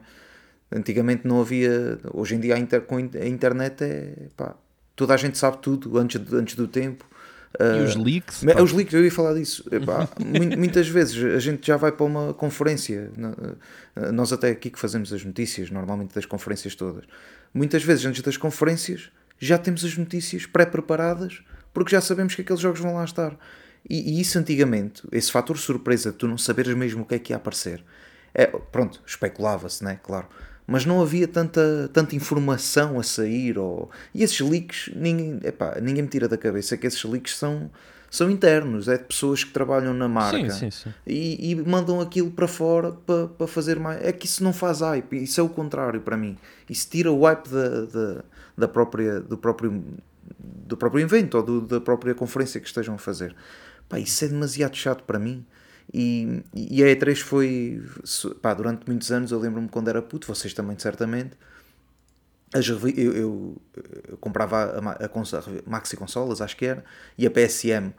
[0.74, 1.99] Antigamente não havia.
[2.12, 4.28] Hoje em dia a, inter- a internet é.
[4.37, 4.57] Pá,
[4.97, 7.05] toda a gente sabe tudo antes, de- antes do tempo.
[7.59, 8.42] E Ah, os leaks?
[8.42, 9.64] mas Os leaks, eu ia falar disso.
[9.70, 13.11] Epá, mu- muitas vezes a gente já vai para uma conferência.
[13.97, 17.05] eh, Nós, até aqui que fazemos as notícias, normalmente das conferências todas,
[17.53, 21.42] muitas vezes antes das conferências já temos as notícias pré-preparadas
[21.72, 23.36] porque já sabemos que aqueles jogos vão lá estar.
[23.88, 27.18] E, e isso antigamente, esse fator surpresa de tu não saberes mesmo o que é
[27.18, 27.84] que ia aparecer,
[28.34, 30.01] é, pronto, especulava-se, né?
[30.03, 30.26] Claro.
[30.66, 33.58] Mas não havia tanta, tanta informação a sair.
[33.58, 33.90] Ou...
[34.14, 37.70] E esses leaks, ninguém, epá, ninguém me tira da cabeça que esses leaks são,
[38.10, 40.94] são internos, é de pessoas que trabalham na marca Sim, sim, sim.
[41.06, 44.02] E, e mandam aquilo para fora para, para fazer mais.
[44.02, 46.36] É que isso não faz hype, isso é o contrário para mim.
[46.70, 48.24] Isso tira o hype da, da,
[48.56, 49.84] da própria, do, próprio,
[50.40, 53.36] do próprio evento ou do- da própria conferência que estejam a fazer.
[53.86, 55.44] Pá, isso é demasiado chato para mim.
[55.93, 57.82] E, e a E3 foi.
[58.43, 61.37] Pá, durante muitos anos, eu lembro-me quando era puto, vocês também certamente.
[62.55, 63.62] As eu, eu-
[64.11, 65.09] eu comprava a, a, a
[65.41, 66.85] revi- Maxi Consolas, acho que era,
[67.18, 67.93] e a PSM.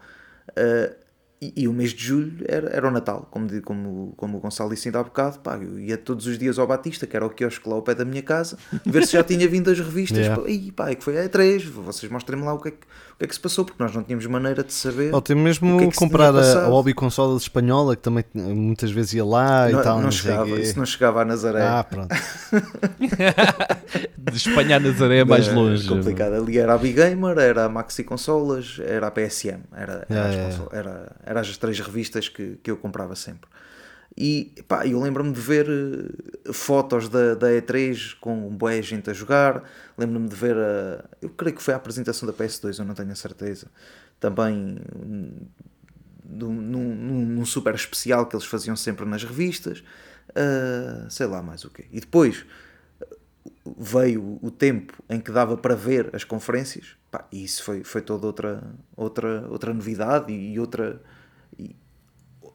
[0.56, 0.96] eh,
[1.42, 4.70] e, e o mês de julho era, era o Natal, como, como, como o Gonçalo
[4.70, 5.40] disse ainda há bocado.
[5.40, 7.94] Pá, eu ia todos os dias ao Batista, que era o quiosque lá ao pé
[7.94, 10.20] da minha casa, ver se já tinha vindo as revistas.
[10.20, 10.42] Yeah.
[10.42, 12.78] Pá, e pá, é que foi a E3, vocês mostrem-me lá o que, é que,
[12.78, 15.14] o que é que se passou, porque nós não tínhamos maneira de saber.
[15.14, 18.24] Ou tem mesmo O que é que comprar a, a Hobby Consola espanhola, que também
[18.34, 20.02] muitas vezes ia lá não, e tal.
[20.02, 20.62] não sei chegava, quê.
[20.62, 21.62] isso não chegava a Nazaré.
[21.62, 22.16] Ah, pronto.
[24.18, 25.88] De Espanha a Nazaré é mais É longe.
[25.88, 26.34] complicado.
[26.34, 29.60] Ali era a Big Gamer, era a Maxi Consolas, era a PSM.
[29.74, 33.16] Era, era, Yeah, as, yeah, consol- era, era as três revistas que, que eu comprava
[33.16, 33.50] sempre.
[34.18, 39.14] E pá, eu lembro-me de ver eh, fotos da, da E3 com boa gente a
[39.14, 39.64] jogar.
[39.98, 41.04] Lembro-me de ver a.
[41.22, 43.68] Eu creio que foi a apresentação da PS2, eu não tenho a certeza.
[44.20, 45.32] Também hum,
[46.24, 46.96] num, num,
[47.26, 49.84] num- super especial que eles faziam sempre nas revistas.
[50.36, 51.86] Ah, sei lá mais o quê.
[51.92, 52.46] E depois
[53.78, 58.02] veio o tempo em que dava para ver as conferências, pá, e isso foi, foi
[58.02, 58.64] toda outra,
[58.96, 61.02] outra, outra novidade e outra.
[61.60, 61.76] E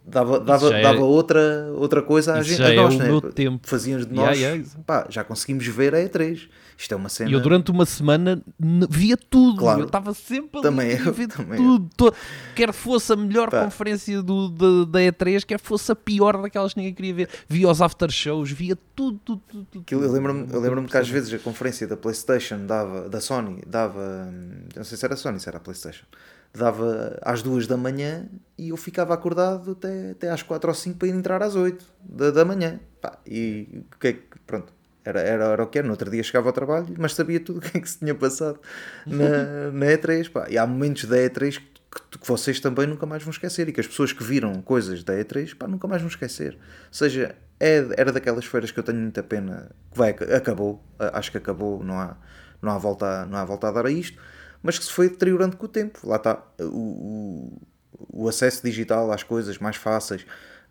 [0.05, 0.37] dava
[0.77, 2.57] é- dava outra, outra coisa a gente.
[2.57, 3.05] já a é nós, o né?
[3.07, 3.67] meu tempo.
[3.69, 4.39] Faziam de Yeah, nós.
[4.39, 4.85] yeah, exato.
[4.85, 6.49] pá, já conseguimos ver a E3.
[6.77, 7.29] Isto é uma cena.
[7.29, 8.43] E eu durante uma semana
[8.89, 9.59] via tudo.
[9.59, 9.81] Claro.
[9.81, 12.15] Eu estava sempre ali Também a eu, ver também tudo.
[12.57, 13.63] Quer fosse a melhor Pá.
[13.65, 17.29] conferência do, da, da E3, quer fosse a pior daquelas que ninguém queria ver.
[17.47, 19.67] Via os after shows, via tudo, tudo, tudo.
[19.71, 23.11] tudo, Aquilo, eu lembro-me Uma eu lembro-me que às vezes a conferência da PlayStation dava,
[23.11, 26.07] da Sony, dava, hum, não sei se era a Sony, se era a PlayStation,
[26.53, 28.27] dava às duas da manhã
[28.59, 31.85] e eu ficava acordado até, até às quatro ou cinco para ir entrar às oito
[32.03, 32.81] da, da manhã.
[33.01, 34.73] Pá, e o que é que, pronto,
[35.05, 35.87] era, era, era o que era.
[35.87, 38.15] No outro dia chegava ao trabalho, mas sabia tudo o que é que se tinha
[38.15, 38.61] passado
[39.07, 40.31] na, na E3.
[40.31, 40.47] Pá.
[40.51, 43.81] E há momentos da E3 que, que, vocês também nunca mais vão esquecer e que
[43.81, 46.55] as pessoas que viram coisas da E3 pá, nunca mais vão esquecer.
[46.55, 46.59] Ou
[46.95, 51.39] seja, é, era daquelas feiras que eu tenho muita pena que vai, acabou, acho que
[51.39, 52.17] acabou, não há,
[52.61, 54.21] não há, volta, não há volta a dar a isto,
[54.63, 56.01] mas que se foi deteriorando com o tempo.
[56.07, 60.25] Lá está o, o, o acesso digital às coisas mais fáceis.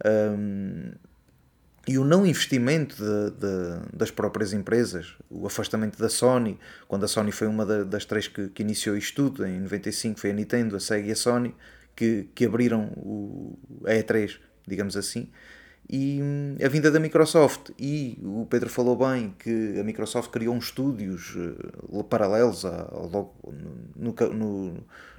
[0.05, 0.91] hum,
[1.87, 7.07] e o não investimento de- de- das próprias empresas, o afastamento da Sony, quando a
[7.07, 10.33] Sony foi uma da- das três que, que iniciou isto tudo, em 95 foi a
[10.33, 11.55] Nintendo, a Sega e a Sony,
[11.95, 15.29] que, que abriram o, a E3, digamos assim,
[15.89, 20.53] e hum, a vinda da Microsoft, e o Pedro falou bem que a Microsoft criou
[20.53, 23.33] uns estúdios eh, paralelos a- ao,
[23.95, 24.73] no, no,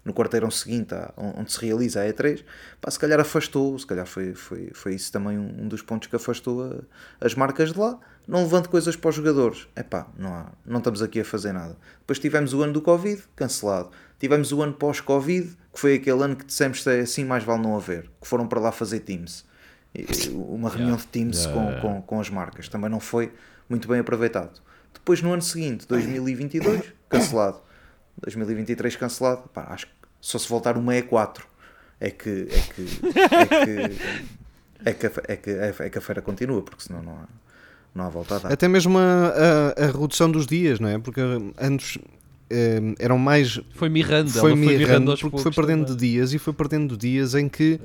[0.05, 2.45] no, quarteirão seguinte à- onde se realiza a E3,
[2.81, 6.15] pá, se calhar afastou, se calhar foi, foi, foi isso também um, dos pontos que
[6.17, 6.81] afastou a-
[7.21, 7.99] as marcas de lá.
[8.29, 9.67] Não levante coisas para os jogadores.
[9.75, 11.77] É pá, não, há, não estamos aqui a fazer nada.
[12.01, 13.91] Depois tivemos o ano do Covid, cancelado.
[14.21, 17.75] Tivemos o ano pós-Covid, que foi aquele ano que dissemos que assim mais vale não
[17.77, 19.45] haver, que foram para lá fazer Teams.
[20.33, 22.69] Uma reunião de Teams com, com, com as marcas.
[22.69, 23.33] Também não foi
[23.69, 24.61] muito bem aproveitado.
[24.95, 27.61] Depois, no ano seguinte, 2022, cancelado.
[28.21, 29.49] 2023 cancelado.
[29.53, 31.43] Pá, acho que só se voltar uma E4.
[32.01, 32.87] é que é que
[33.43, 33.97] é que
[34.85, 37.25] é que, a, é que, é que a feira continua, porque senão não há,
[37.95, 38.53] não há volta a dar.
[38.53, 39.03] Até mesmo a,
[39.77, 40.99] a, a redução dos dias, não é?
[40.99, 41.21] Porque
[41.59, 41.99] antes
[42.49, 43.61] eh, eram mais.
[43.75, 45.99] Foi mirrando, Foi ela foi mirrando porque poucos foi perdendo também.
[45.99, 47.81] dias e foi perdendo dias em que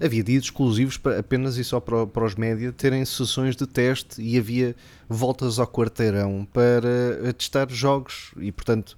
[0.00, 4.20] havia dias exclusivos para, apenas e só para, para os média terem sessões de teste
[4.22, 4.74] e havia
[5.08, 6.88] voltas ao quarteirão para
[7.24, 8.96] eh, testar jogos e portanto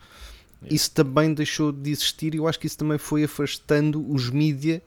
[0.71, 4.83] isso também deixou de existir e eu acho que isso também foi afastando os mídia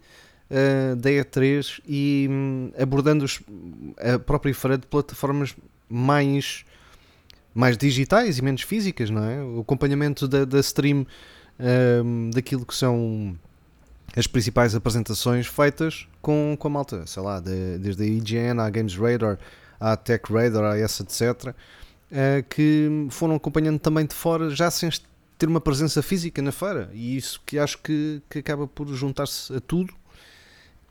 [0.49, 3.41] eh, da E3 e hum, abordando os-
[3.97, 5.55] a própria feira de plataformas
[5.89, 6.63] mais
[7.55, 9.43] mais digitais e menos físicas, não é?
[9.43, 11.05] O acompanhamento da, da stream
[12.03, 13.37] hum, daquilo que são
[14.15, 18.69] as principais apresentações feitas com, com a malta, sei lá, de- desde a IGN à
[18.69, 19.37] Games Radar,
[19.79, 21.53] à Tech Radar, a essa, etc.,
[22.11, 24.89] eh, que foram acompanhando também de fora, já sem
[25.37, 26.89] ter uma presença física na feira.
[26.93, 29.93] E isso que acho que, que acaba por juntar-se a tudo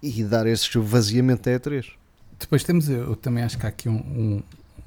[0.03, 1.93] e dar esse vaziamento da E3.
[2.41, 4.43] Depois temos, eu também acho que há aqui um, um,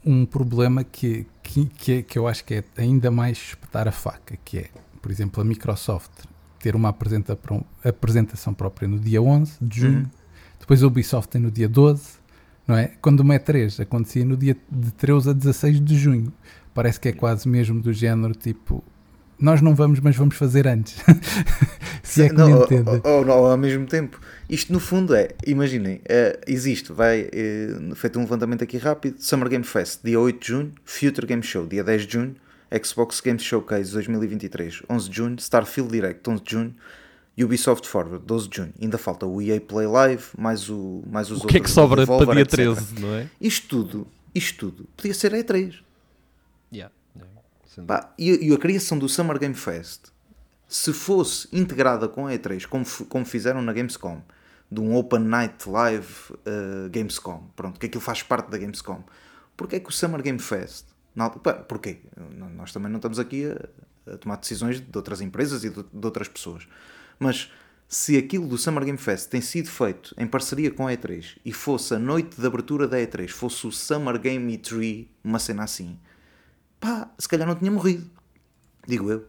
[0.06, 3.92] um problema que, que, que, é- que eu acho que é ainda mais espetar a
[3.94, 4.70] faca, que é,
[5.02, 6.12] por exemplo, a Microsoft
[6.66, 7.38] ter uma apresenta-
[7.84, 10.06] apresentação própria no dia 11 de junho, Uhum.
[10.60, 12.02] depois a Ubisoft tem no dia 12,
[12.68, 12.92] não é?
[13.00, 16.34] Quando uma E3 acontecia no dia de 13 a 16 de junho.
[16.74, 18.84] Parece que é quase mesmo do género, tipo,
[19.40, 20.96] nós não vamos, mas vamos fazer antes.
[22.02, 22.90] Se é que não, me ou- entende.
[22.90, 24.20] ou- ou não, ao mesmo tempo.
[24.50, 29.50] Isto no fundo é, imaginem, eh, existe, vai, eh, feito um levantamento aqui rápido, Summer
[29.50, 32.36] Game Fest, dia 8 de junho, Future Game Show, dia 10 de junho,
[32.84, 36.76] Xbox Game Showcase 2023, 11 de junho, Starfield Direct, 11 de junho,
[37.38, 38.74] Ubisoft Forward, 12 de junho.
[38.82, 41.74] Ainda falta o EA Play Live, mais, o, mais os O que é que outros,
[41.74, 42.56] sobra para dia etc.
[42.56, 43.30] 13, não é?
[43.40, 45.80] Isto tudo, isto tudo, podia ser a E3.
[46.74, 46.94] Yeah.
[47.86, 50.06] Pá, e, e a criação do Summer Game Fest,
[50.68, 54.22] se fosse integrada com a E3, como, como fizeram na Gamescom,
[54.72, 59.04] de um Open Night Live uh, Gamescom, pronto, que aquilo faz parte da Gamescom,
[59.56, 60.86] porque é que o Summer Game Fest,
[61.16, 62.00] pá, porquê?
[62.56, 66.06] Nós também não estamos aqui a, a tomar decisões de outras empresas e de, de
[66.06, 66.68] outras pessoas,
[67.20, 67.52] mas
[67.88, 71.54] se aquilo do Summer Game Fest tem sido feito em parceria com a E3 e
[71.54, 75.98] fosse a noite de abertura da E3, fosse o Summer Game E3, uma cena assim,
[76.80, 78.10] pá, se calhar não tinha morrido.
[78.88, 79.26] Digo eu.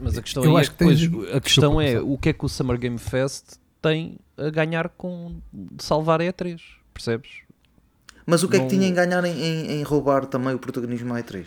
[0.00, 2.44] Mas a questão Eu é que tens- depois, a questão é o que é que
[2.44, 5.40] o Summer Game Fest tem a ganhar com
[5.78, 6.60] salvar a E3,
[6.92, 7.30] percebes?
[8.26, 10.58] Mas o que é Não- que tinha em ganhar em, em- em roubar também o
[10.58, 11.44] protagonismo à E3?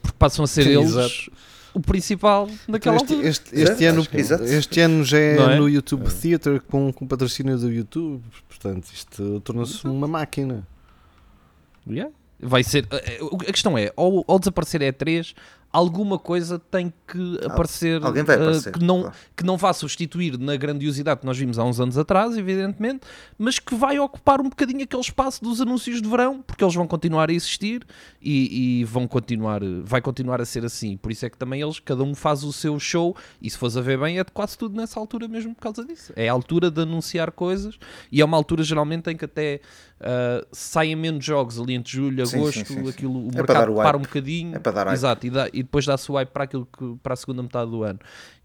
[0.00, 1.32] Porque passam a ser Sim, eles exato.
[1.72, 3.28] o principal naquela Este, altura.
[3.28, 4.44] este, este ano, que- exato.
[4.44, 5.56] este ano já é, é?
[5.56, 10.66] no YouTube Theater com, com patrocínio do YouTube, portanto isto tornou-se uma máquina.
[11.88, 12.12] Yeah.
[12.40, 12.86] Vai ser.
[12.90, 15.34] A, a- a questão é, ao, ao desaparecer a E3,
[15.72, 19.16] alguma coisa tem que aparecer, alguém vai eh, aparecer, que, não, claro.
[19.36, 23.00] que não vá substituir na grandiosidade que nós vimos há uns anos atrás, evidentemente,
[23.38, 26.86] mas que vai ocupar um bocadinho aquele espaço dos anúncios de verão, porque eles vão
[26.86, 27.86] continuar a existir
[28.20, 30.96] e, e vão continuar, vai continuar a ser assim.
[30.96, 33.76] Por isso é que também eles, cada um faz o seu show, e se fores
[33.76, 36.12] a ver bem, é de quase tudo nessa altura mesmo por causa disso.
[36.14, 37.78] É a altura de anunciar coisas
[38.10, 39.60] e é uma altura geralmente em que até
[40.02, 43.42] ah, saem menos jogos ali entre julho e Sim, agosto, sim, sim, aquilo, o É
[43.42, 44.56] para mercado para um bocadinho.
[44.56, 44.94] É para dar hype.
[44.96, 47.70] Exato, e, dá- e depois dá-se o hype para, aquilo que, para a segunda metade
[47.70, 47.98] do ano.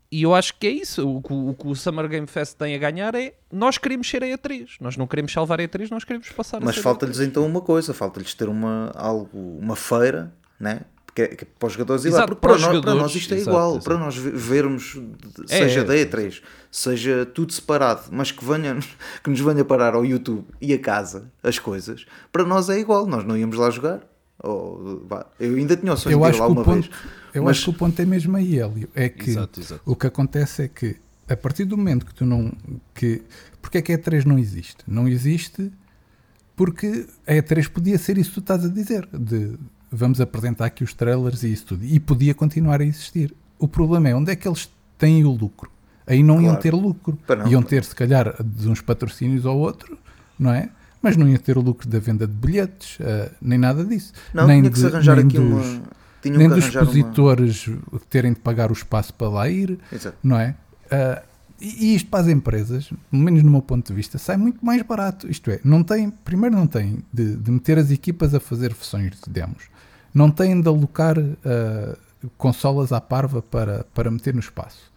[0.09, 1.05] E eu acho que é isso.
[1.05, 4.09] O, que o- o que o Summer Game Fest tem a ganhar é nós queremos
[4.09, 4.77] ser a E3.
[4.79, 7.27] Nós não queremos salvar a E3, nós queremos passar Mas falta-lhes a E3.
[7.27, 10.81] então uma coisa, falta-lhes ter uma, algo, uma feira, né?
[11.17, 13.15] Que é, que é para os jogadores ir lá, porque para para, nós, para nós
[13.15, 13.83] isto é exato, igual, exato.
[13.85, 14.99] para nós ve- vermos,
[15.49, 18.77] É, seja é, da E3, seja tudo separado, mas que, venha,
[19.23, 23.07] que nos venha parar ao YouTube e a casa as coisas, para nós é igual,
[23.07, 24.01] nós não íamos lá jogar.
[24.43, 26.63] Ou, vá, eu ainda tinha o sonho Eu de ir acho lá que o uma
[26.63, 26.91] ponto, vez.
[27.33, 28.87] eu mas- acho que o ponto é mesmo aí, Hélio.
[28.93, 29.81] É que Exato, exato.
[29.87, 30.97] o que acontece é que
[31.27, 32.53] a partir do momento que tu não.
[32.93, 33.23] Que,
[33.59, 34.77] porque é que a E3 não existe?
[34.87, 35.71] Não existe
[36.55, 39.07] porque a E3 podia ser isso que tu estás a dizer.
[39.11, 39.57] De
[39.91, 41.83] vamos apresentar aqui os trailers e isso tudo.
[41.85, 43.33] E podia continuar a existir.
[43.59, 45.71] O problema é onde é que eles têm o lucro.
[46.05, 46.61] Aí não iam Claro.
[46.61, 47.17] ter lucro.
[47.27, 49.97] Não, iam ter, se calhar, de uns patrocínios ou outro,
[50.39, 50.69] não é?
[51.01, 54.13] Mas não iam ter o lucro da venda de bilhetes, ah, nem nada disso.
[54.33, 55.81] Não, nem tinha que se arranjar aqui dos- uma.
[56.21, 56.89] Tinham nem dos arranjar uma.
[56.91, 57.69] expositores
[58.09, 60.17] terem de pagar o espaço para lá ir, Exato.
[60.23, 60.55] não é?
[61.59, 64.63] E e isto para as empresas, pelo menos no meu ponto de vista, sai muito
[64.63, 65.27] mais barato.
[65.29, 69.13] Isto é, não tem, primeiro não tem de, de meter as equipas a fazer versões
[69.25, 69.63] de demos,
[70.17, 71.15] não têm de alocar
[71.45, 71.95] ah,
[72.37, 74.91] consolas à parva para, para meter no espaço,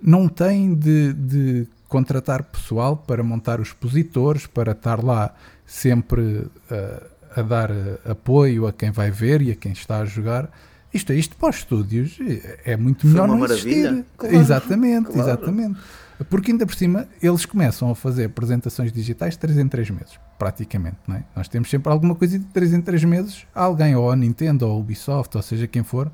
[0.00, 5.34] não têm de, de contratar pessoal para montar os expositores, para estar lá
[5.66, 7.02] sempre ah,
[7.34, 7.70] a dar
[8.08, 10.50] apoio a quem vai ver e a quem está a jogar.
[10.92, 12.18] Isto é, isto para os estúdios
[12.64, 13.88] é- muito Foi melhor uma não maravilha.
[13.88, 14.04] existir.
[14.18, 15.20] Claro, exatamente, claro.
[15.20, 15.78] exatamente.
[16.24, 20.98] Porque ainda por cima eles começam a fazer apresentações digitais 3 em 3 meses, praticamente,
[21.06, 21.24] não é?
[21.34, 24.72] Nós temos sempre alguma coisa de 3 em 3 meses, alguém, ou a Nintendo, ou
[24.72, 26.10] a Ubisoft, ou seja quem for,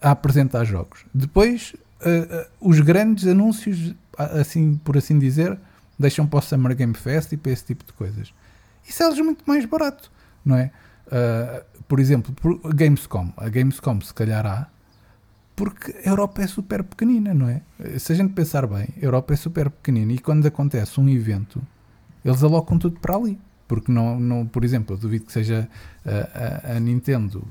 [0.00, 1.04] a apresentar jogos.
[1.12, 5.58] Depois, uh, uh, os grandes anúncios, assim por assim dizer,
[5.98, 8.32] deixam para o Summer Game Fest e para esse tipo de coisas.
[8.86, 10.10] Isso é muito mais barato,
[10.44, 10.70] não é?
[11.06, 13.32] Uh, por exemplo, por Gamescom.
[13.36, 14.68] A Gamescom se calhar há,
[15.56, 17.62] porque a Europa é super pequenina, não é?
[17.98, 21.62] Se a gente pensar bem, a Europa é super pequenina e quando acontece um evento,
[22.24, 23.38] eles alocam tudo para ali.
[23.66, 25.68] Porque, não, não, por exemplo, eu duvido que seja
[26.04, 27.42] a, a, a Nintendo,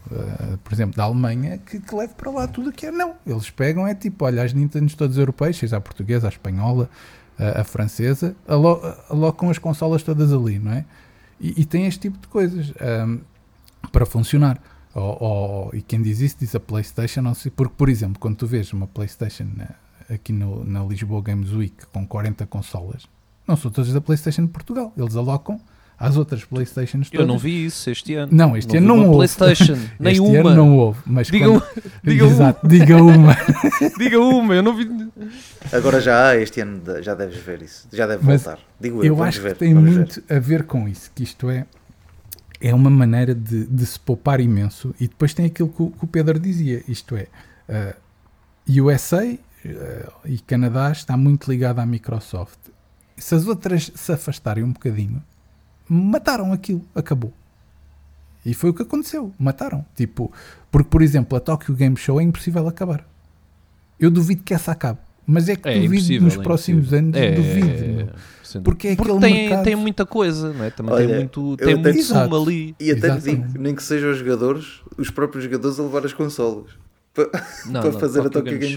[0.63, 2.91] por exemplo, da Alemanha, que, que leve para lá tudo o que é.
[2.91, 6.87] Não, eles pegam, é tipo, olha, as Nintendos todas europeias, seja a portuguesa, a espanhola,
[7.37, 8.79] a, a francesa, alo,
[9.09, 10.85] alocam as consolas todas ali, não é?
[11.41, 12.71] E, e tem este tipo de coisas
[13.07, 13.19] um,
[13.91, 14.61] para funcionar.
[14.95, 18.35] Ou, ou, e quem diz isso diz a PlayStation, não sei, porque, por exemplo, quando
[18.35, 19.47] tu vês uma PlayStation
[20.09, 23.03] aqui no, na Lisboa Games Week com 40 consolas,
[23.47, 24.93] não são todas da PlayStation de Portugal.
[24.95, 25.59] Eles alocam
[25.97, 27.21] às outras Playstations todas.
[27.21, 28.31] Eu não vi isso este ano.
[28.31, 29.15] Não, este ano não houve.
[29.15, 30.51] PlayStation, nem este uma.
[30.51, 30.99] Ano não houve.
[31.05, 31.63] Mas diga, quando...
[32.03, 32.69] diga Exato, uma.
[32.69, 33.37] diga uma.
[33.97, 34.89] diga uma, eu não vi.
[35.71, 37.87] Agora já há, este ano já deves ver isso.
[37.91, 38.59] Já deve Mas voltar.
[38.79, 39.79] Digo eu, eu acho ver, que tem ver.
[39.79, 41.65] muito a ver com isso, que isto é
[42.63, 44.95] é uma maneira de, de, se poupar imenso.
[44.97, 47.27] E depois tem aquilo que o, que o Pedro dizia: isto é,
[47.67, 49.37] uh, USA uh,
[50.23, 52.57] e Canadá está muito ligado à Microsoft.
[53.17, 55.21] Se as outras se afastarem um bocadinho,
[55.89, 57.33] mataram aquilo, acabou.
[58.45, 59.85] E foi o que aconteceu, mataram.
[59.93, 60.31] Tipo,
[60.71, 63.05] porque, por exemplo, a Tokyo Game Show é impossível acabar.
[63.99, 64.99] Eu duvido que essa acabe.
[65.25, 66.99] Mas é que É duvido nos é próximos impossível.
[66.99, 67.67] anos, É, duvido.
[67.67, 68.15] é, dúvida.
[68.63, 70.69] Porque é Porque tem, mercado- tem muita coisa, não é?
[70.69, 72.75] Também Olha, tem muito, tem até- muito sumo ali.
[72.79, 76.69] E até digo, nem que sejam os jogadores, os próprios jogadores a levar as consolas.
[77.15, 77.29] Pa-
[77.65, 78.75] Não, para não, fazer a Tokyo Game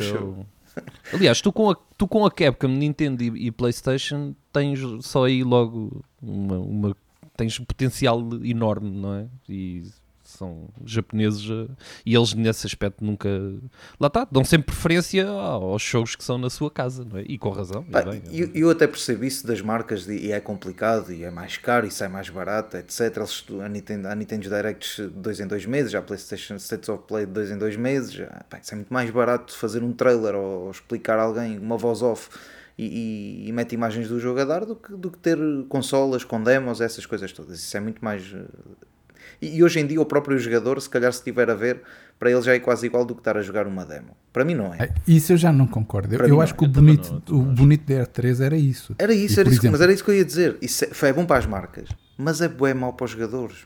[1.12, 5.42] Aliás, tu com, a, tu com a Capcom, Nintendo e, e Playstation tens só aí
[5.42, 6.96] logo uma, uma-
[7.36, 9.26] tens um potencial enorme, não é?
[9.48, 9.82] E
[10.36, 11.66] são japoneses eh,
[12.04, 13.28] e eles nesse aspecto nunca
[13.98, 17.22] lá está, dão sempre preferência aos shows que são na sua casa, não é?
[17.26, 17.84] E com razão.
[17.88, 21.12] e Pá, bem, é eu, eu até percebo isso das marcas de- e é complicado
[21.12, 23.16] e é mais caro e sai mais barato, etc.
[23.16, 26.88] Eles, a Nintendo, a Nintendo Directs de dois em dois meses, já a PlayStation States
[26.88, 29.82] of Play de dois em dois meses, já, pá, isso é muito mais barato fazer
[29.82, 32.28] um trailer ou, ou explicar a alguém uma voz off
[32.78, 36.24] e, e, e mete imagens do jogo a dar do que, do que ter consolas
[36.24, 37.58] com demos, essas coisas todas.
[37.58, 38.22] Isso é muito mais.
[39.40, 41.82] E, e hoje em dia o próprio jogador, se calhar se estiver a ver,
[42.18, 44.16] para ele já é quase igual do que estar a jogar uma demo.
[44.32, 44.78] Para mim não é.
[44.84, 46.12] É, Isso eu já não concordo.
[46.14, 46.58] Eu, Para eu mim acho não.
[46.58, 48.94] que o Eu bonito, não, o bonito da R3 era isso.
[48.98, 50.56] Era isso, E, era por isso exemplo, mas era isso que eu ia dizer.
[50.62, 53.58] Isso é, foi bom para as marcas, mas é bué mau para os jogadores.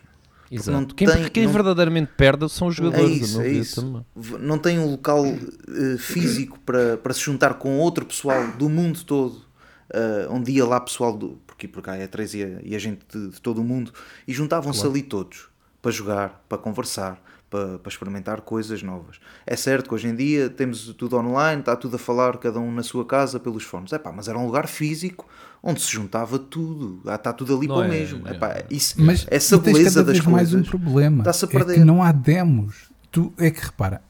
[0.52, 0.72] Exato.
[0.72, 4.04] não quem tem- quem não- verdadeiramente perde são os É jogadores, a isso, é isso.
[4.40, 9.00] Não tem um local eh, físico para, para se juntar com outro pessoal do mundo
[9.04, 9.48] todo.
[9.92, 11.38] eh, onde ia lá pessoal do.
[11.46, 13.92] Porque, porque a E3 ia, ia gente de, de todo o mundo
[14.26, 15.49] e juntavam-se ali todos
[15.82, 19.18] para jogar, para conversar, para, para experimentar coisas novas.
[19.46, 22.70] É certo que hoje em dia temos tudo online, está tudo a falar, cada um
[22.72, 23.92] na sua casa, pelos fones.
[23.92, 25.26] É pá, mas era um lugar físico
[25.62, 27.00] onde se juntava tudo.
[27.06, 28.28] Ah, Está tudo ali Não para o é, mesmo.
[28.28, 28.66] é, Epá, é.
[28.70, 31.18] isso, Mas essa e tens beleza cada das vez mais um coisas problema.
[31.18, 31.74] está-se a É perder.
[31.74, 32.90] que não há demos.
[33.10, 34.00] Tu, é que repara.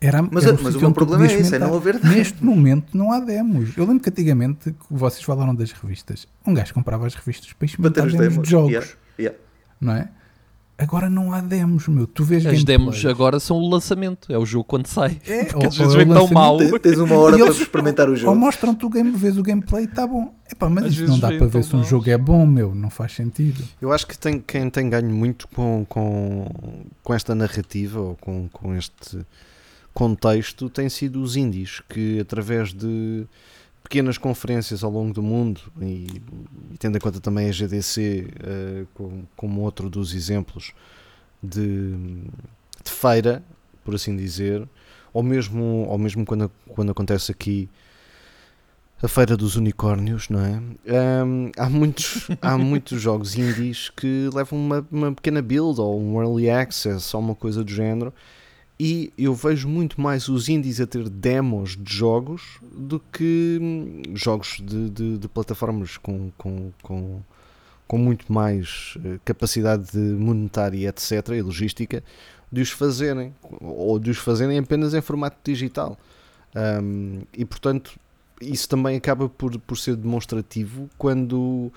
[0.00, 2.16] Era, Mas- era um mas o meu problema é esse, é não haver demos.
[2.16, 3.76] Neste momento não há demos.
[3.76, 7.66] Eu lembro que antigamente, que vocês falaram das revistas, um gajo comprava as revistas para
[7.66, 8.44] experimentar os demos demos.
[8.46, 8.70] de jogos.
[8.72, 8.88] Yeah,
[9.18, 9.38] yeah.
[9.78, 10.08] Não é?
[10.82, 12.06] Agora não há demos, meu.
[12.06, 13.04] Tu vês As demos gameplays.
[13.06, 15.20] agora são o lançamento, é o jogo quando sai.
[15.26, 16.56] É, Porque às ou- vezes ou vem tão mal.
[16.80, 18.34] Tens- uma hora E para experimentar o Ou jogo.
[18.36, 20.32] mostram-te o game, vês o gameplay, está bom.
[20.50, 21.86] Epá, mas Às isto não dá para ver se um mal.
[21.88, 22.74] jogo é bom, meu.
[22.74, 23.62] Não faz sentido.
[23.80, 26.46] Eu acho que tem, quem tem ganho muito com, com,
[27.04, 29.18] com esta narrativa ou com, com este
[29.92, 33.26] contexto tem sido os indies, que através de
[33.82, 36.22] pequenas conferências ao longo do mundo e,
[36.72, 40.72] e tendo em conta também a GDC eh, como, como outro dos exemplos
[41.42, 41.92] de,
[42.84, 43.42] de feira,
[43.84, 44.68] por assim dizer,
[45.12, 47.68] ou mesmo, ou mesmo quando, quando acontece aqui
[49.02, 50.62] a feira dos unicórnios, não é?
[50.86, 56.20] Ahm, há, muitos, há muitos jogos indies que levam uma, uma pequena build ou um
[56.20, 58.12] early access ou uma coisa do género.
[58.82, 64.00] E eu vejo muito mais os indies a ter demos de jogos do que hum,
[64.14, 67.20] jogos de, de, de plataformas com, com, com,
[67.86, 72.02] com muito mais eh, capacidade de monetária, etc., e logística,
[72.50, 75.98] de os fazerem, ou de os fazerem apenas em formato digital.
[76.54, 78.00] Ahm, e portanto,
[78.40, 81.70] isso também acaba por, por ser demonstrativo quando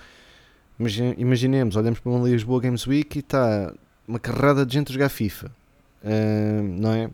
[0.80, 3.74] imagi- imaginemos, olhamos para uma Lisboa Games Week e está
[4.08, 5.50] uma carrada de gente a jogar FIFA,
[6.04, 7.10] Ahm, não é?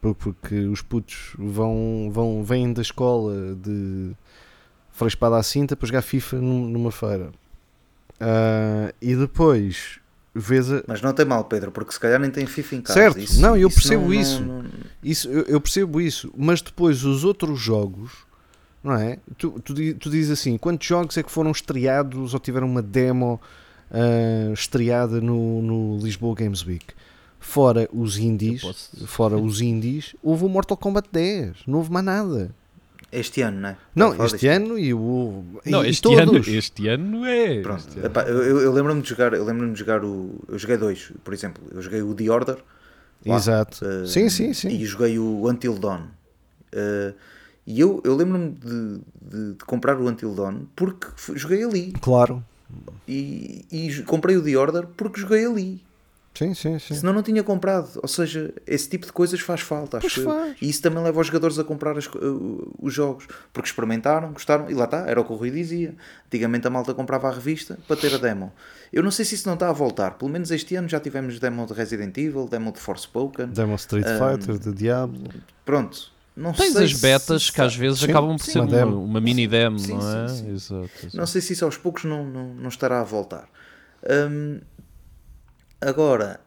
[0.00, 4.12] Por- Porque os putos vão, vão, vêm da escola de
[4.92, 7.30] Freio espada à cinta para jogar FIFA num- numa feira.
[8.20, 10.00] Ah, e depois
[10.34, 13.00] vês a, Mas não tem mal, Pedro, porque se calhar nem tem FIFA em casa.
[13.12, 14.40] Certo, não, eu percebo não- isso.
[14.42, 14.68] não- não-
[15.02, 18.12] Isso, eu, eu percebo isso, mas depois os outros jogos,
[18.82, 19.18] não é?
[19.36, 23.40] Tu, tu, tu dizes assim: quantos jogos é que foram estreados ou tiveram uma demo
[23.90, 26.86] ah, estreada no, no Lisboa Games Week?
[27.40, 32.04] Fora os indies, posso- fora os indies, houve o Mortal Kombat 10, não houve mais
[32.04, 32.50] nada.
[33.10, 33.76] Este ano, não é?
[33.94, 35.42] Não, este ano e o.
[35.64, 36.18] Não, e este todos.
[36.18, 37.62] ano, este ano é.
[37.62, 37.78] Pronto.
[37.78, 38.06] este ano.
[38.06, 40.34] Epá, eu eu, eu lembro-me de jogar, eu lembro-me de jogar o.
[40.46, 41.62] Eu joguei dois, por exemplo.
[41.70, 42.58] Eu joguei o The Order.
[43.24, 43.82] lá, Exato.
[43.84, 44.68] eh, sim, sim, sim.
[44.68, 46.02] E joguei o Until Dawn.
[46.72, 47.14] Eh,
[47.66, 51.92] e eu, eu lembro-me de, de- de comprar o Until Dawn porque joguei ali.
[52.02, 52.44] Claro.
[53.06, 55.80] E, e comprei o The Order porque joguei ali.
[56.38, 56.94] Sim, sim, sim.
[56.94, 57.98] Senão não tinha comprado.
[58.02, 59.98] Ou seja, esse tipo de coisas faz falta.
[59.98, 60.56] Pois Acho faz.
[60.62, 63.26] E isso também leva os jogadores a comprar as uh, os jogos.
[63.52, 64.70] Porque experimentaram, gostaram.
[64.70, 65.94] E lá está, era o que o Rui dizia.
[66.26, 68.52] Antigamente a malta comprava a revista para ter a demo.
[68.92, 70.12] Eu não sei se isso não está a voltar.
[70.12, 73.48] Pelo menos este ano já tivemos demo de Resident Evil, demo de Forspoken.
[73.48, 75.28] Demo Street Um, Fighter, de Diablo.
[75.64, 76.12] Pronto.
[76.36, 78.52] Não Tens sei as se- betas que às vezes Sim, acabam por sim.
[78.52, 79.02] ser Uma uma, demo.
[79.04, 80.28] uma mini demo, Sim, não é?
[80.28, 80.52] sim.
[80.52, 81.16] Exato, exato.
[81.16, 83.48] Não sei se isso aos poucos não, não, não estará a voltar.
[84.08, 84.60] Hum,
[85.80, 86.40] agora,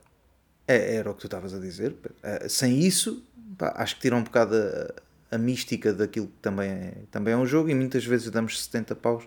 [0.67, 1.95] é- era o que tu estavas a dizer.
[2.23, 3.23] Eh, sem isso,
[3.57, 7.37] pá, acho que tira um bocado a, a mística daquilo que também é, também é
[7.37, 7.69] um jogo.
[7.69, 9.23] E muitas vezes damos 70 paus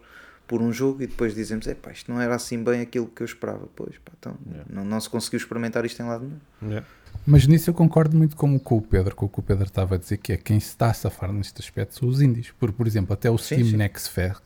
[0.47, 3.23] por um jogo e depois dizemos: é pá, isto não era assim bem aquilo que
[3.23, 3.69] eu esperava.
[3.75, 4.37] Pois, pá, então
[4.69, 6.31] não, não se conseguiu experimentar isto em lado
[6.61, 6.83] nenhum.
[7.27, 9.65] Mas nisso eu concordo muito com, o- com o Pedro, com o que o Pedro
[9.65, 12.51] estava a dizer, que é quem se está a safar neste aspecto são os indies.
[12.59, 13.77] Por, por exemplo, até o Sim, Steam sim.
[13.77, 14.43] Next Fest,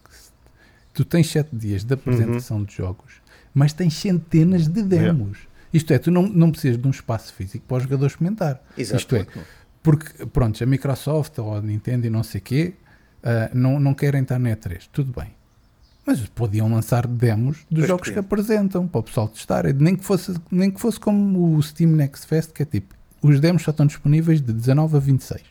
[0.95, 2.65] tu tens 7 dias de apresentação Uhum.
[2.65, 3.15] de jogos,
[3.53, 5.48] mas tens centenas de demos.
[5.73, 8.61] Isto é, tu não, não precisas de um espaço físico para o jogador experimentar.
[8.77, 8.97] Exato.
[9.01, 9.27] Isto é,
[9.83, 12.75] porque, pronto, a Microsoft ou a Nintendo e não sei o quê
[13.23, 14.89] ah, não, não querem estar na E3.
[14.93, 15.29] Tudo bem.
[16.07, 18.25] Mas podiam lançar demos dos Pois jogos que podiam.
[18.27, 19.65] apresentam para o pessoal testar.
[19.75, 23.39] Nem que, fosse, nem que fosse como o Steam Next Fest, que é tipo, os
[23.41, 25.43] demos só estão disponíveis de 19 a 26.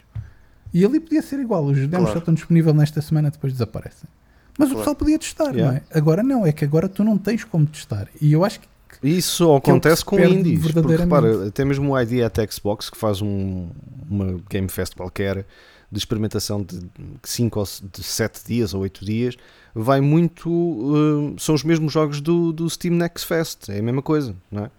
[0.73, 2.11] E ali podia ser igual, os demos Claro.
[2.13, 4.09] só estão disponíveis nesta semana, depois desaparecem.
[4.57, 4.77] Mas o Claro.
[4.79, 5.71] pessoal podia testar, Yeah.
[5.71, 5.81] não é?
[5.97, 8.07] Agora não, é que agora tu não tens como testar.
[8.19, 8.67] E eu acho que
[9.03, 10.71] Isso é acontece com indies.
[10.71, 13.69] Porque repara, até mesmo o ID at Xbox, que faz um,
[14.09, 15.45] uma Game Fest qualquer
[15.89, 16.79] de experimentação de
[17.23, 19.37] 5 ou de 7 dias ou 8 dias,
[19.73, 20.49] vai muito.
[20.49, 23.69] hum, são os mesmos jogos do, do Steam Next Fest.
[23.69, 24.71] É a mesma coisa, não é?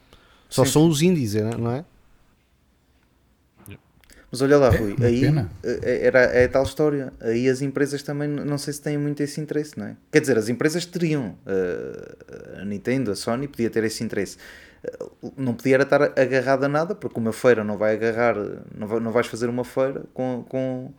[0.48, 1.84] Só Sim, são os indies, é, não é?
[4.30, 5.50] Mas olha lá, É, Rui, aí pena.
[5.62, 7.12] eh, era, é a tal história.
[7.20, 9.96] Aí as empresas também não sei se têm muito esse interesse, não é?
[10.12, 11.34] Quer dizer, as empresas teriam.
[11.46, 14.36] eh, a Nintendo, a Sony podia ter esse interesse.
[14.84, 14.98] Eh,
[15.36, 18.36] Não podia estar agarrado a nada, porque uma feira não vai agarrar,
[18.76, 20.92] não, vai, não vais fazer uma feira com, com,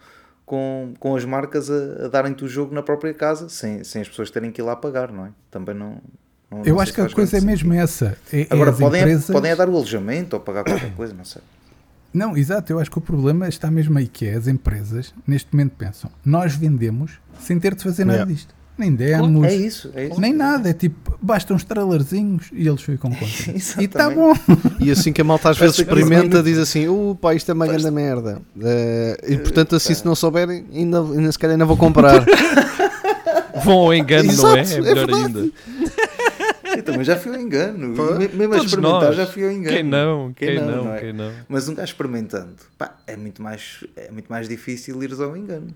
[0.46, 4.10] com, com as marcas a, a darem-te o jogo na própria casa, sem, sem as
[4.10, 5.30] pessoas terem que ir lá pagar, não é?
[5.52, 6.02] Também não.
[6.50, 7.84] não- eu não acho que a coisa é mesmo sentido.
[7.84, 8.18] essa.
[8.34, 9.28] É, é Agora, podem, empresas...
[9.28, 11.44] podem dar o alojamento ou pagar qualquer coisa, não sei.
[12.14, 15.50] Não, exato, eu acho que o problema está mesmo aí, que é as empresas, neste
[15.54, 18.34] momento pensam, nós vendemos sem ter de fazer nada Yeah.
[18.34, 18.56] disto.
[18.78, 20.22] Nem demos, É isso, é isso.
[20.22, 23.52] nem nada, é tipo, basta uns trailerzinhos e eles ficam contra.
[23.52, 24.34] e está bom.
[24.80, 27.68] E assim que a malta às vezes experimenta, diz assim: uh, pá, isto é uma
[27.68, 28.42] grande merda.
[28.62, 32.24] Eh, e portanto, assim, se não souberem, ainda, ainda se calhar ainda vou comprar.
[33.66, 34.62] Vão ao engano, não é?
[34.62, 35.26] Exato, É é melhor verdade.
[35.38, 35.52] ainda.
[36.80, 37.96] Eu também já fui ao engano.
[37.96, 39.16] Pô, Mesmo a experimentar nós.
[39.16, 39.76] já fui ao engano.
[39.76, 40.34] Quem não?
[40.34, 40.68] Quem, Quem não?
[40.76, 41.00] não, não é?
[41.00, 41.32] Quem não?
[41.48, 45.68] Mas um gajo experimentando, pá, é muito mais, é muito mais difícil ires ao engano.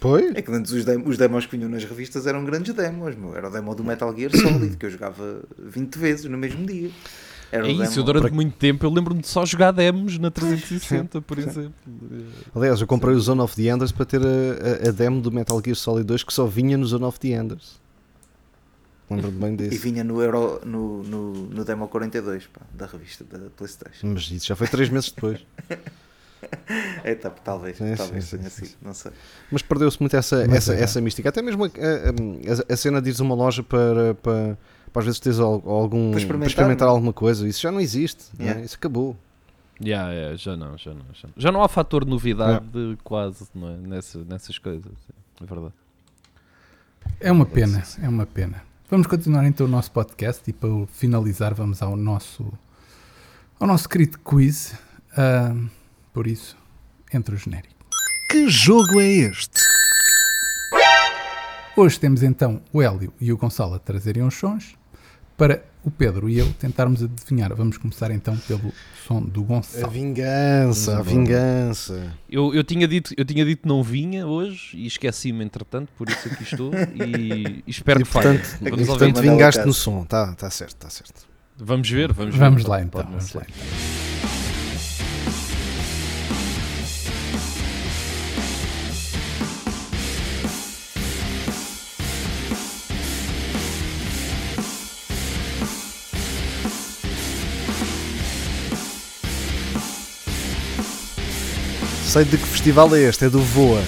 [0.00, 3.14] Pois, É que antes os, dem- os demos que vinham nas revistas eram grandes demos,
[3.14, 3.36] meu.
[3.36, 6.90] Era o demo do Metal Gear Solid, que eu jogava 20 vezes no mesmo dia.
[7.52, 10.30] Era É isso, eu demo- durante muito tempo eu lembro-me de só jogar demos na
[10.30, 11.72] 360, por exemplo.
[12.54, 15.30] aliás, eu comprei o Zone of the Enders para ter a, a, a demo do
[15.30, 17.80] Metal Gear Solid 2 que só vinha no Zone of the Enders.
[19.16, 19.82] Lembro-me bem E disso.
[19.82, 24.06] vinha no, Euro, no, no, no Demo 42, pá, da revista da Playstation.
[24.08, 25.40] Mas isso já foi 3 meses depois.
[27.04, 29.12] É, tá, talvez, Sim, talvez sim, tenha sim, sido, não sei.
[29.50, 30.82] Mas perdeu-se muito essa, Mas essa, é.
[30.82, 31.28] essa mística.
[31.28, 34.58] Até mesmo a, a- a- a cena de ires a uma loja para, para,
[34.92, 36.10] para às vezes teres al- algum.
[36.10, 36.96] Para Para experimentar, experimentar, não é?
[36.96, 37.46] alguma coisa.
[37.46, 38.24] Isso já não existe.
[38.36, 38.48] não é?
[38.48, 38.64] Yeah.
[38.66, 39.16] Isso acabou.
[39.80, 41.34] Yeah, yeah, já não, já não, já não.
[41.36, 42.66] Já não há fator novidade
[43.04, 43.76] quase, não é?
[43.76, 44.92] Nessa, nessas coisas.
[45.40, 45.72] É verdade.
[47.20, 48.62] É uma pena, é uma pena.
[48.92, 52.52] Vamos continuar então o nosso podcast e para finalizar vamos ao nosso
[53.58, 54.74] ao nosso querido quiz.
[55.16, 55.56] Ah,
[56.12, 56.58] por isso,
[57.10, 57.86] entre o genérico.
[58.30, 59.62] Que jogo é este?
[61.74, 64.76] Hoje temos então o Hélio e o Gonçalo a trazerem uns sons.
[65.36, 67.54] Para o Pedro e eu tentarmos adivinhar.
[67.54, 68.72] Vamos começar então pelo
[69.06, 69.90] som do A Gonçalo.
[69.90, 72.12] vingança, a vingança.
[72.30, 76.28] Eu, eu, tinha dito, eu tinha dito não vinha hoje e esqueci-me entretanto, por isso
[76.28, 78.38] aqui estou e, e espero E que falhe.
[78.38, 78.86] portanto, Vamos, e ouvir.
[78.86, 81.26] portanto vingaste no som, tá, tá certo, tá certo.
[81.58, 82.40] vamos ver, vamos ver.
[82.40, 83.02] Vamos lá então.
[83.02, 83.42] Vamos lá.
[102.12, 103.80] Sei de que festival é este, é do Voa,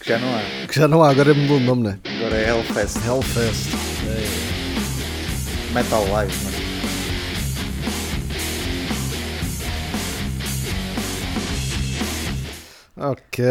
[0.00, 0.66] Que já não há.
[0.66, 1.98] que já não há, agora mudou o nome, né?
[2.06, 2.96] Agora é Hellfest.
[3.06, 3.68] Hellfest.
[5.74, 6.54] Metal Live, mas
[12.96, 13.44] Ok.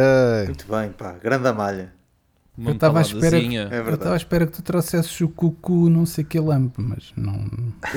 [0.45, 1.13] muito bem, pá.
[1.21, 1.93] Grande malha.
[2.61, 3.57] Uma Eu estava à espera que-.
[3.57, 7.11] É Eu estava à espera que tu trouxesses o cucu não sei que lamp, mas
[7.17, 7.43] não.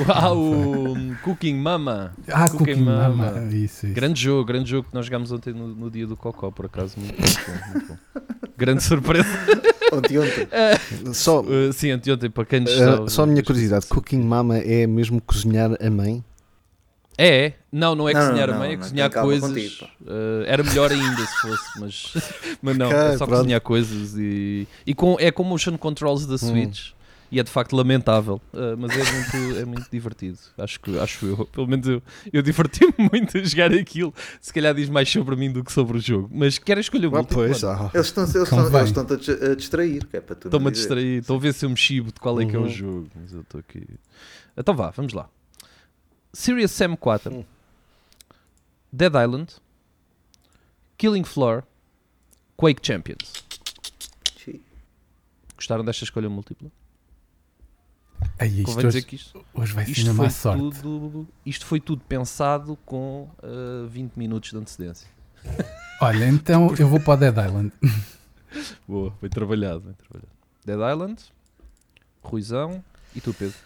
[0.07, 2.13] Ah, o Cooking Mama.
[2.27, 3.31] Ah, Cooking cooking mama.
[3.31, 3.53] Mama.
[3.53, 3.95] Isso, isso.
[3.95, 6.95] Grande jogo, grande jogo que nós jogámos ontem no, no dia do Cocó, por acaso.
[6.97, 8.21] Muito, muito bom, muito bom.
[8.57, 9.27] Grande surpresa.
[9.93, 10.47] Ontem, ontem.
[11.13, 14.87] Só, Uh, sim, anteontem, para quem nos uh, só a minha curiosidade, Cooking Mama é
[14.87, 16.23] mesmo cozinhar a mãe?
[17.17, 17.53] É, é.
[17.71, 19.79] Não, não é Não, cozinhar não, a mãe, é cozinhar coisas.
[19.81, 22.13] Uh, era melhor ainda se fosse, mas,
[22.61, 23.39] mas não, é só pronto.
[23.39, 26.91] cozinhar coisas e, e com, é com motion controls da Switch.
[27.31, 30.37] E é de facto lamentável, uh, mas é muito, é muito divertido.
[30.57, 32.01] Acho que acho eu, pelo menos eu,
[32.31, 34.13] eu diverti-me muito a jogar aquilo.
[34.39, 36.29] Se calhar diz mais sobre mim do que sobre o jogo.
[36.31, 37.89] Mas quero escolher o Ah, pois, ah.
[37.93, 40.49] Eles estão eles estão, eles estão a dis- a distrair, que é para tu não
[40.49, 42.59] Estou-me a distrair, estou a ver se eu me chibo de qual é que é
[42.59, 42.65] Uhum.
[42.65, 43.07] o jogo.
[43.19, 43.83] Mas eu estou aqui.
[44.55, 45.27] Então vá, vamos lá.
[46.35, 47.45] Serious Sam 4, Hum.
[48.91, 49.55] Dead Island,
[50.97, 51.63] Killing Floor,
[52.57, 53.43] Quake Champions.
[54.43, 54.59] Sim.
[55.55, 56.69] Gostaram desta escolha múltipla?
[58.39, 60.81] Ai, isto Convém dizer hoje, que isto, hoje vai ser isto, uma má foi sorte.
[60.81, 65.07] tudo, isto foi tudo pensado com uh, 20 minutos de antecedência.
[66.01, 67.71] Olha, então eu vou para o Dead Island.
[68.87, 70.31] Boa, foi trabalhado, bem trabalhado.
[70.65, 71.23] Dead Island,
[72.21, 72.83] Ruizão
[73.15, 73.57] e tu, Pedro.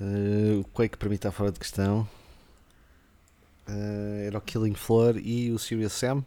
[0.00, 2.08] Uh, o Quake para mim está fora de questão.
[3.68, 6.24] Uh, era o Killing Floor e o Serious Sam.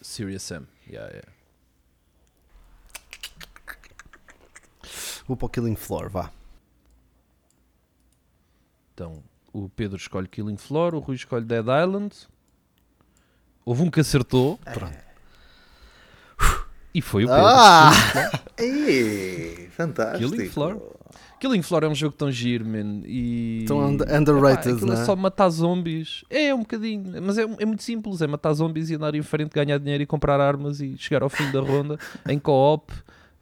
[0.00, 0.66] Serious Sam.
[0.88, 1.28] Yeah, yeah.
[5.26, 6.32] Vou para o Killing Floor, vá.
[8.94, 9.22] Então,
[9.52, 12.14] o Pedro escolhe Killing Floor, o Rui escolhe Dead Island.
[13.64, 14.58] Houve um que acertou.
[16.92, 17.44] E foi o Pedro.
[17.44, 17.92] Ah!
[18.58, 20.30] Ei, fantástico.
[20.30, 20.80] Killing Floor.
[21.40, 23.02] Killing Floor é um jogo tão giro, man.
[23.06, 23.64] E...
[23.66, 25.02] Tão und- underrated, Epá, aquilo não é?
[25.02, 26.22] é só matar zombies.
[26.28, 27.20] É, um bocadinho.
[27.22, 28.20] Mas é, é muito simples.
[28.20, 31.30] É matar zombies e andar em frente, ganhar dinheiro e comprar armas e chegar ao
[31.30, 32.92] fim da ronda em co-op.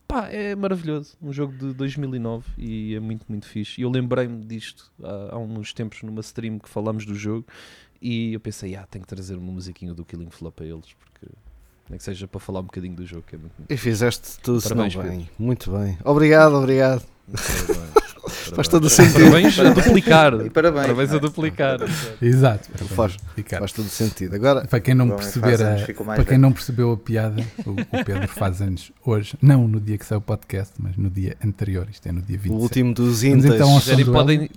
[0.06, 1.16] Pá, é maravilhoso.
[1.20, 3.80] Um jogo de 2009 e é muito, muito fixe.
[3.80, 7.44] E eu lembrei-me disto há, há uns tempos numa stream que falámos do jogo
[8.00, 11.26] e eu pensei, ah, tenho que trazer uma musiquinha do Killing Floor para eles, porque
[11.90, 14.60] nem que seja para falar um bocadinho do jogo, que é muito, E fizeste tudo
[14.60, 15.30] se não Parabéns, bem.
[15.38, 15.98] Muito bem.
[16.04, 17.02] Obrigado, obrigado.
[17.32, 17.98] Parabéns.
[18.54, 19.20] Faz todo o sentido.
[19.30, 20.34] Parabéns a duplicar.
[20.46, 20.82] E parabéns.
[20.86, 21.78] Parabéns a duplicar.
[22.20, 22.68] Exato.
[22.88, 23.16] Faz,
[23.58, 24.34] faz todo o sentido.
[24.34, 25.76] Agora, Para quem não perceber, a-
[26.14, 29.96] para quem não percebeu a piada, o, o Pedro faz anos hoje, não no dia
[29.96, 32.62] que saiu o podcast, mas no dia anterior, isto é no dia o 27.
[32.62, 33.44] último dos intas.
[33.54, 33.80] então
[34.12, 34.50] podem,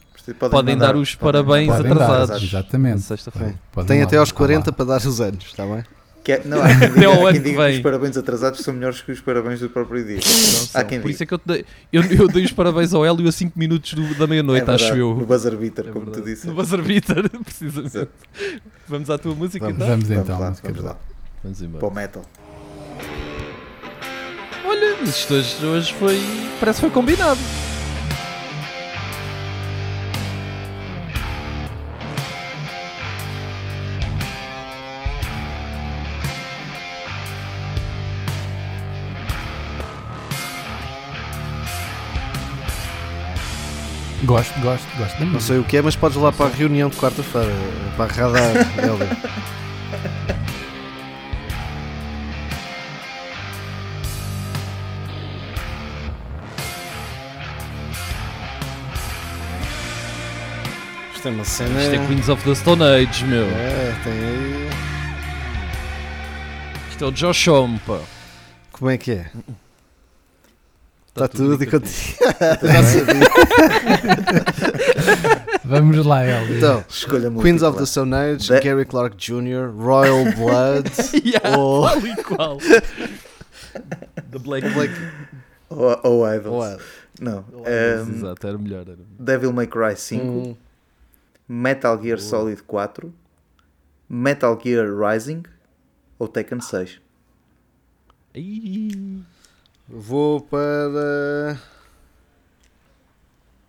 [0.49, 1.67] podem mandar- dar os podem parabéns.
[1.75, 2.43] Podem dar, atrasados.
[2.43, 2.95] exatamente.
[2.95, 3.55] na sexta-feira.
[3.71, 4.75] Podem Tem lá, até aos lá, 40 lá.
[4.75, 5.83] para dar os anos, está bem?
[6.23, 7.75] Que é- não, há quem Até diga, há ano quem que diga que vem.
[7.77, 10.15] os parabéns atrasados são melhores que os parabéns do próprio dia.
[10.17, 10.83] Não Há são.
[10.85, 11.11] quem Por diga.
[11.15, 13.57] isso é que eu, te dei, eu, eu dei os parabéns ao Hélio a 5
[13.57, 15.15] minutos do- da meia-noite, É acho eu.
[15.15, 16.31] No buzzer beater, É como tu verdade.
[16.35, 16.45] disse.
[16.47, 17.97] No buzzer beater, precisamente.
[17.97, 18.11] Exato.
[18.87, 19.75] Vamos à tua música Vamos.
[19.81, 19.87] então?
[19.89, 20.97] Vamos Vamos então, lá, música vamos lá.
[21.43, 21.87] Vamos Para embora.
[21.87, 22.23] o metal.
[24.63, 26.19] Olha, mas isto hoje, hoje foi.
[26.59, 27.39] Parece que foi combinado.
[44.23, 46.49] Gosto, gosto, gosto da Não sei o que é, mas podes ir lá para a
[46.49, 47.51] reunião de quarta-feira.
[47.97, 49.07] Para a radar, Hélio.
[61.15, 61.81] Isto é uma cena.
[61.81, 63.45] Isto é Queens of the Stone Age, meu.
[63.45, 64.69] É, tem aí.
[66.91, 67.99] Isto é o Josh Homme, pá.
[68.71, 69.31] Como é que é?
[71.13, 72.17] Tá Está tudo e contigo.
[72.63, 73.27] Já sabia.
[75.65, 76.57] Vamos lá, Hélio.
[76.57, 77.43] Então, Escolha múltipla.
[77.43, 80.89] Queens of the Stone Age, De- Gary Clark Jr., Royal Blood.
[81.25, 81.85] yeah, Oh.
[81.87, 82.57] Tal e qual.
[84.31, 84.67] The Black.
[84.69, 84.93] Black
[85.69, 86.43] Ou, ou Idols.
[86.55, 86.81] Blood.
[87.19, 87.45] Não.
[87.51, 87.67] Mas,
[88.07, 88.81] Ahm, Exato, era melhor.
[88.87, 88.97] Era.
[89.19, 90.55] Devil May Cry 5, Hum,
[91.47, 93.13] Metal Gear Solid 4,
[94.09, 95.43] Metal Gear Rising
[96.17, 96.99] ou Tekken 6.
[98.33, 99.21] Ih,
[99.87, 101.57] vou para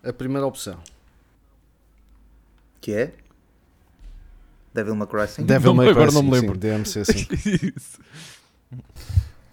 [0.03, 0.79] a primeira opção.
[2.81, 3.13] Que é?
[4.73, 5.47] Devil May Cry 5?
[5.47, 6.53] Devil Não, May Cry agora não me 5, lembro.
[6.55, 7.27] Sim, DMC, sim.
[7.77, 7.99] Isso.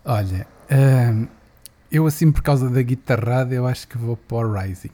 [0.04, 1.26] Olha, ahm,
[1.92, 4.90] eu assim por causa da guitarrada, eu acho que vou para o Rising.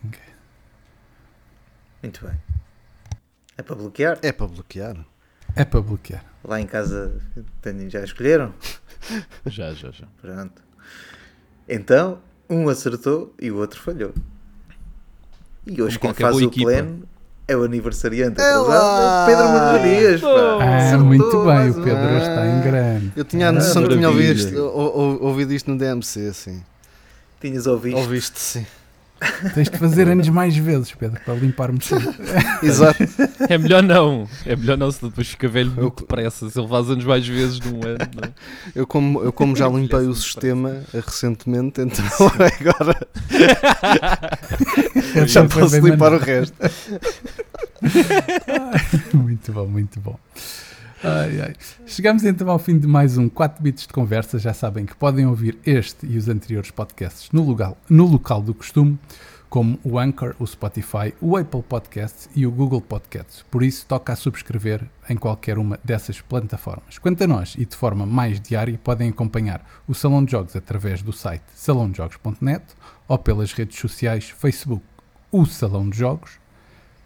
[2.02, 2.36] Muito bem.
[3.56, 4.18] É para bloquear?
[4.22, 5.06] É para bloquear.
[5.54, 6.24] É para bloquear.
[6.44, 7.20] Lá em casa
[7.88, 8.52] já escolheram?
[9.46, 10.06] Já, já, já.
[10.20, 10.65] Pronto.
[11.68, 14.12] Então, um acertou e o outro falhou.
[15.66, 16.64] E hoje Como quem faz o equipa.
[16.70, 17.02] pleno
[17.48, 18.40] é o aniversariante.
[18.40, 20.28] É atrasado, é o Pedro Margarias, pá.
[20.60, 21.74] Ah, Acertou muito bem, o.
[21.82, 23.12] Pedro hoje está em grande.
[23.16, 26.32] Eu tinha a Ah, noção que tinha ouvido isto, ou- ou- ouvido isto no DMC,
[26.32, 26.62] sim.
[27.40, 27.96] Tinhas ouvido?
[27.98, 28.66] Ouviste, sim.
[29.54, 32.14] Tens de fazer anos mais vezes, Pedro, para limpar-me tudo.
[32.62, 33.02] Exato.
[33.48, 34.28] É melhor não.
[34.44, 36.50] É melhor não, senão depois fica velho Eu- muito depressa.
[36.50, 37.98] Se ele faz anos mais vezes num ano.
[37.98, 38.32] Não.
[38.74, 42.96] Eu como, eu como já limpei o sistema eh, recentemente, então agora
[45.26, 46.54] já posso limpar o resto.
[49.14, 50.18] muito bom, muito bom.
[51.04, 51.54] Ai, ai.
[51.84, 54.38] Chegamos então ao fim de mais um 4 bits de conversa.
[54.38, 58.54] Já sabem que podem ouvir este e os anteriores podcasts no local, no local do
[58.54, 58.98] costume,
[59.50, 63.44] como o Anchor, o Spotify, o Apple Podcasts e o Google Podcasts.
[63.50, 66.98] Por isso, toca a subscrever em qualquer uma dessas plataformas.
[66.98, 71.02] Quanto a nós, e de forma mais diária, podem acompanhar o Salão de Jogos através
[71.02, 72.64] do site salãojogos.net
[73.06, 74.82] ou pelas redes sociais Facebook,
[75.30, 76.38] o Salão de Jogos,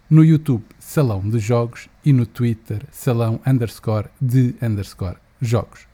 [0.09, 5.87] no YouTube Salão de Jogos e no Twitter Salão underscore de underscore Jogos.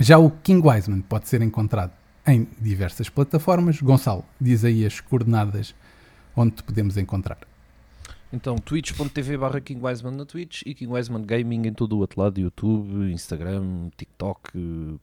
[0.00, 1.92] Já o King Wiseman pode ser encontrado
[2.26, 3.80] em diversas plataformas.
[3.80, 5.74] Gonçalo, diz aí as coordenadas
[6.34, 7.38] onde te podemos encontrar.
[8.32, 12.20] Então, twitch.tv barra King Wiseman na Twitch e King Wiseman Gaming em todo o outro
[12.20, 14.50] lado, YouTube, Instagram, TikTok,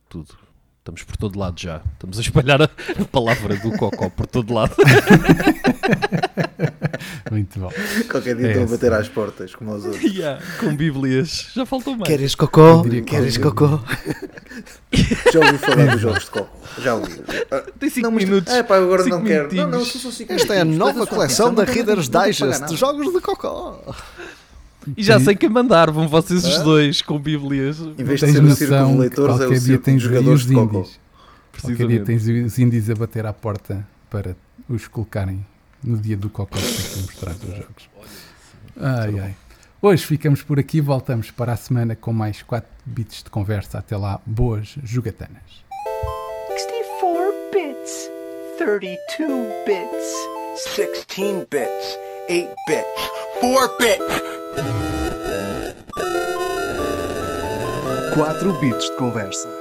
[0.10, 0.36] tudo.
[0.80, 1.82] Estamos por todo lado já.
[1.94, 4.76] Estamos a espalhar a a palavra do Cocó por todo lado.
[7.32, 7.72] Muito bom.
[8.10, 8.74] Qualquer dia É estão a esse.
[8.74, 10.04] bater às portas, como aos outros.
[10.04, 11.48] Yeah, com bíblias.
[11.56, 12.08] Já faltou mais.
[12.08, 12.46] Queres que
[13.06, 13.84] Queres cocó?
[15.32, 16.58] Já ouvi falar dos jogos de copo.
[16.82, 17.14] Já ouvi.
[17.80, 18.54] Tem 5 não, mas- minutos.
[18.54, 19.56] É pá, agora Cinco não quero.
[19.56, 22.76] Não, não, são só cinco Esta é a nova coleção atenção, da Reader's Digest de
[22.76, 23.82] jogos de cocó.
[24.98, 25.92] E já sei quem mandar.
[25.92, 27.80] Vão vocês os dois com bíblias.
[27.80, 30.42] Em vez de ser o círculo de leitores, é o qualquer dia círculo de jogadores
[30.42, 31.00] os de indies.
[31.62, 34.36] Qualquer dia tens os indies a bater à porta para
[34.70, 35.46] os colocarem
[35.84, 37.90] no dia do Cocó para mostrar os jogos.
[38.80, 39.36] Ai, ai.
[39.82, 43.80] Hoje ficamos por aqui, voltamos para a semana com mais 4 bits de conversa.
[43.80, 45.42] Até lá, boas jogatanas.
[46.50, 48.10] 64 bits,
[48.60, 50.14] 32 bits,
[50.76, 51.98] 16 bits,
[52.30, 52.86] 8 bits,
[53.40, 54.32] 4 bits.
[58.14, 59.61] 4 bits de conversa.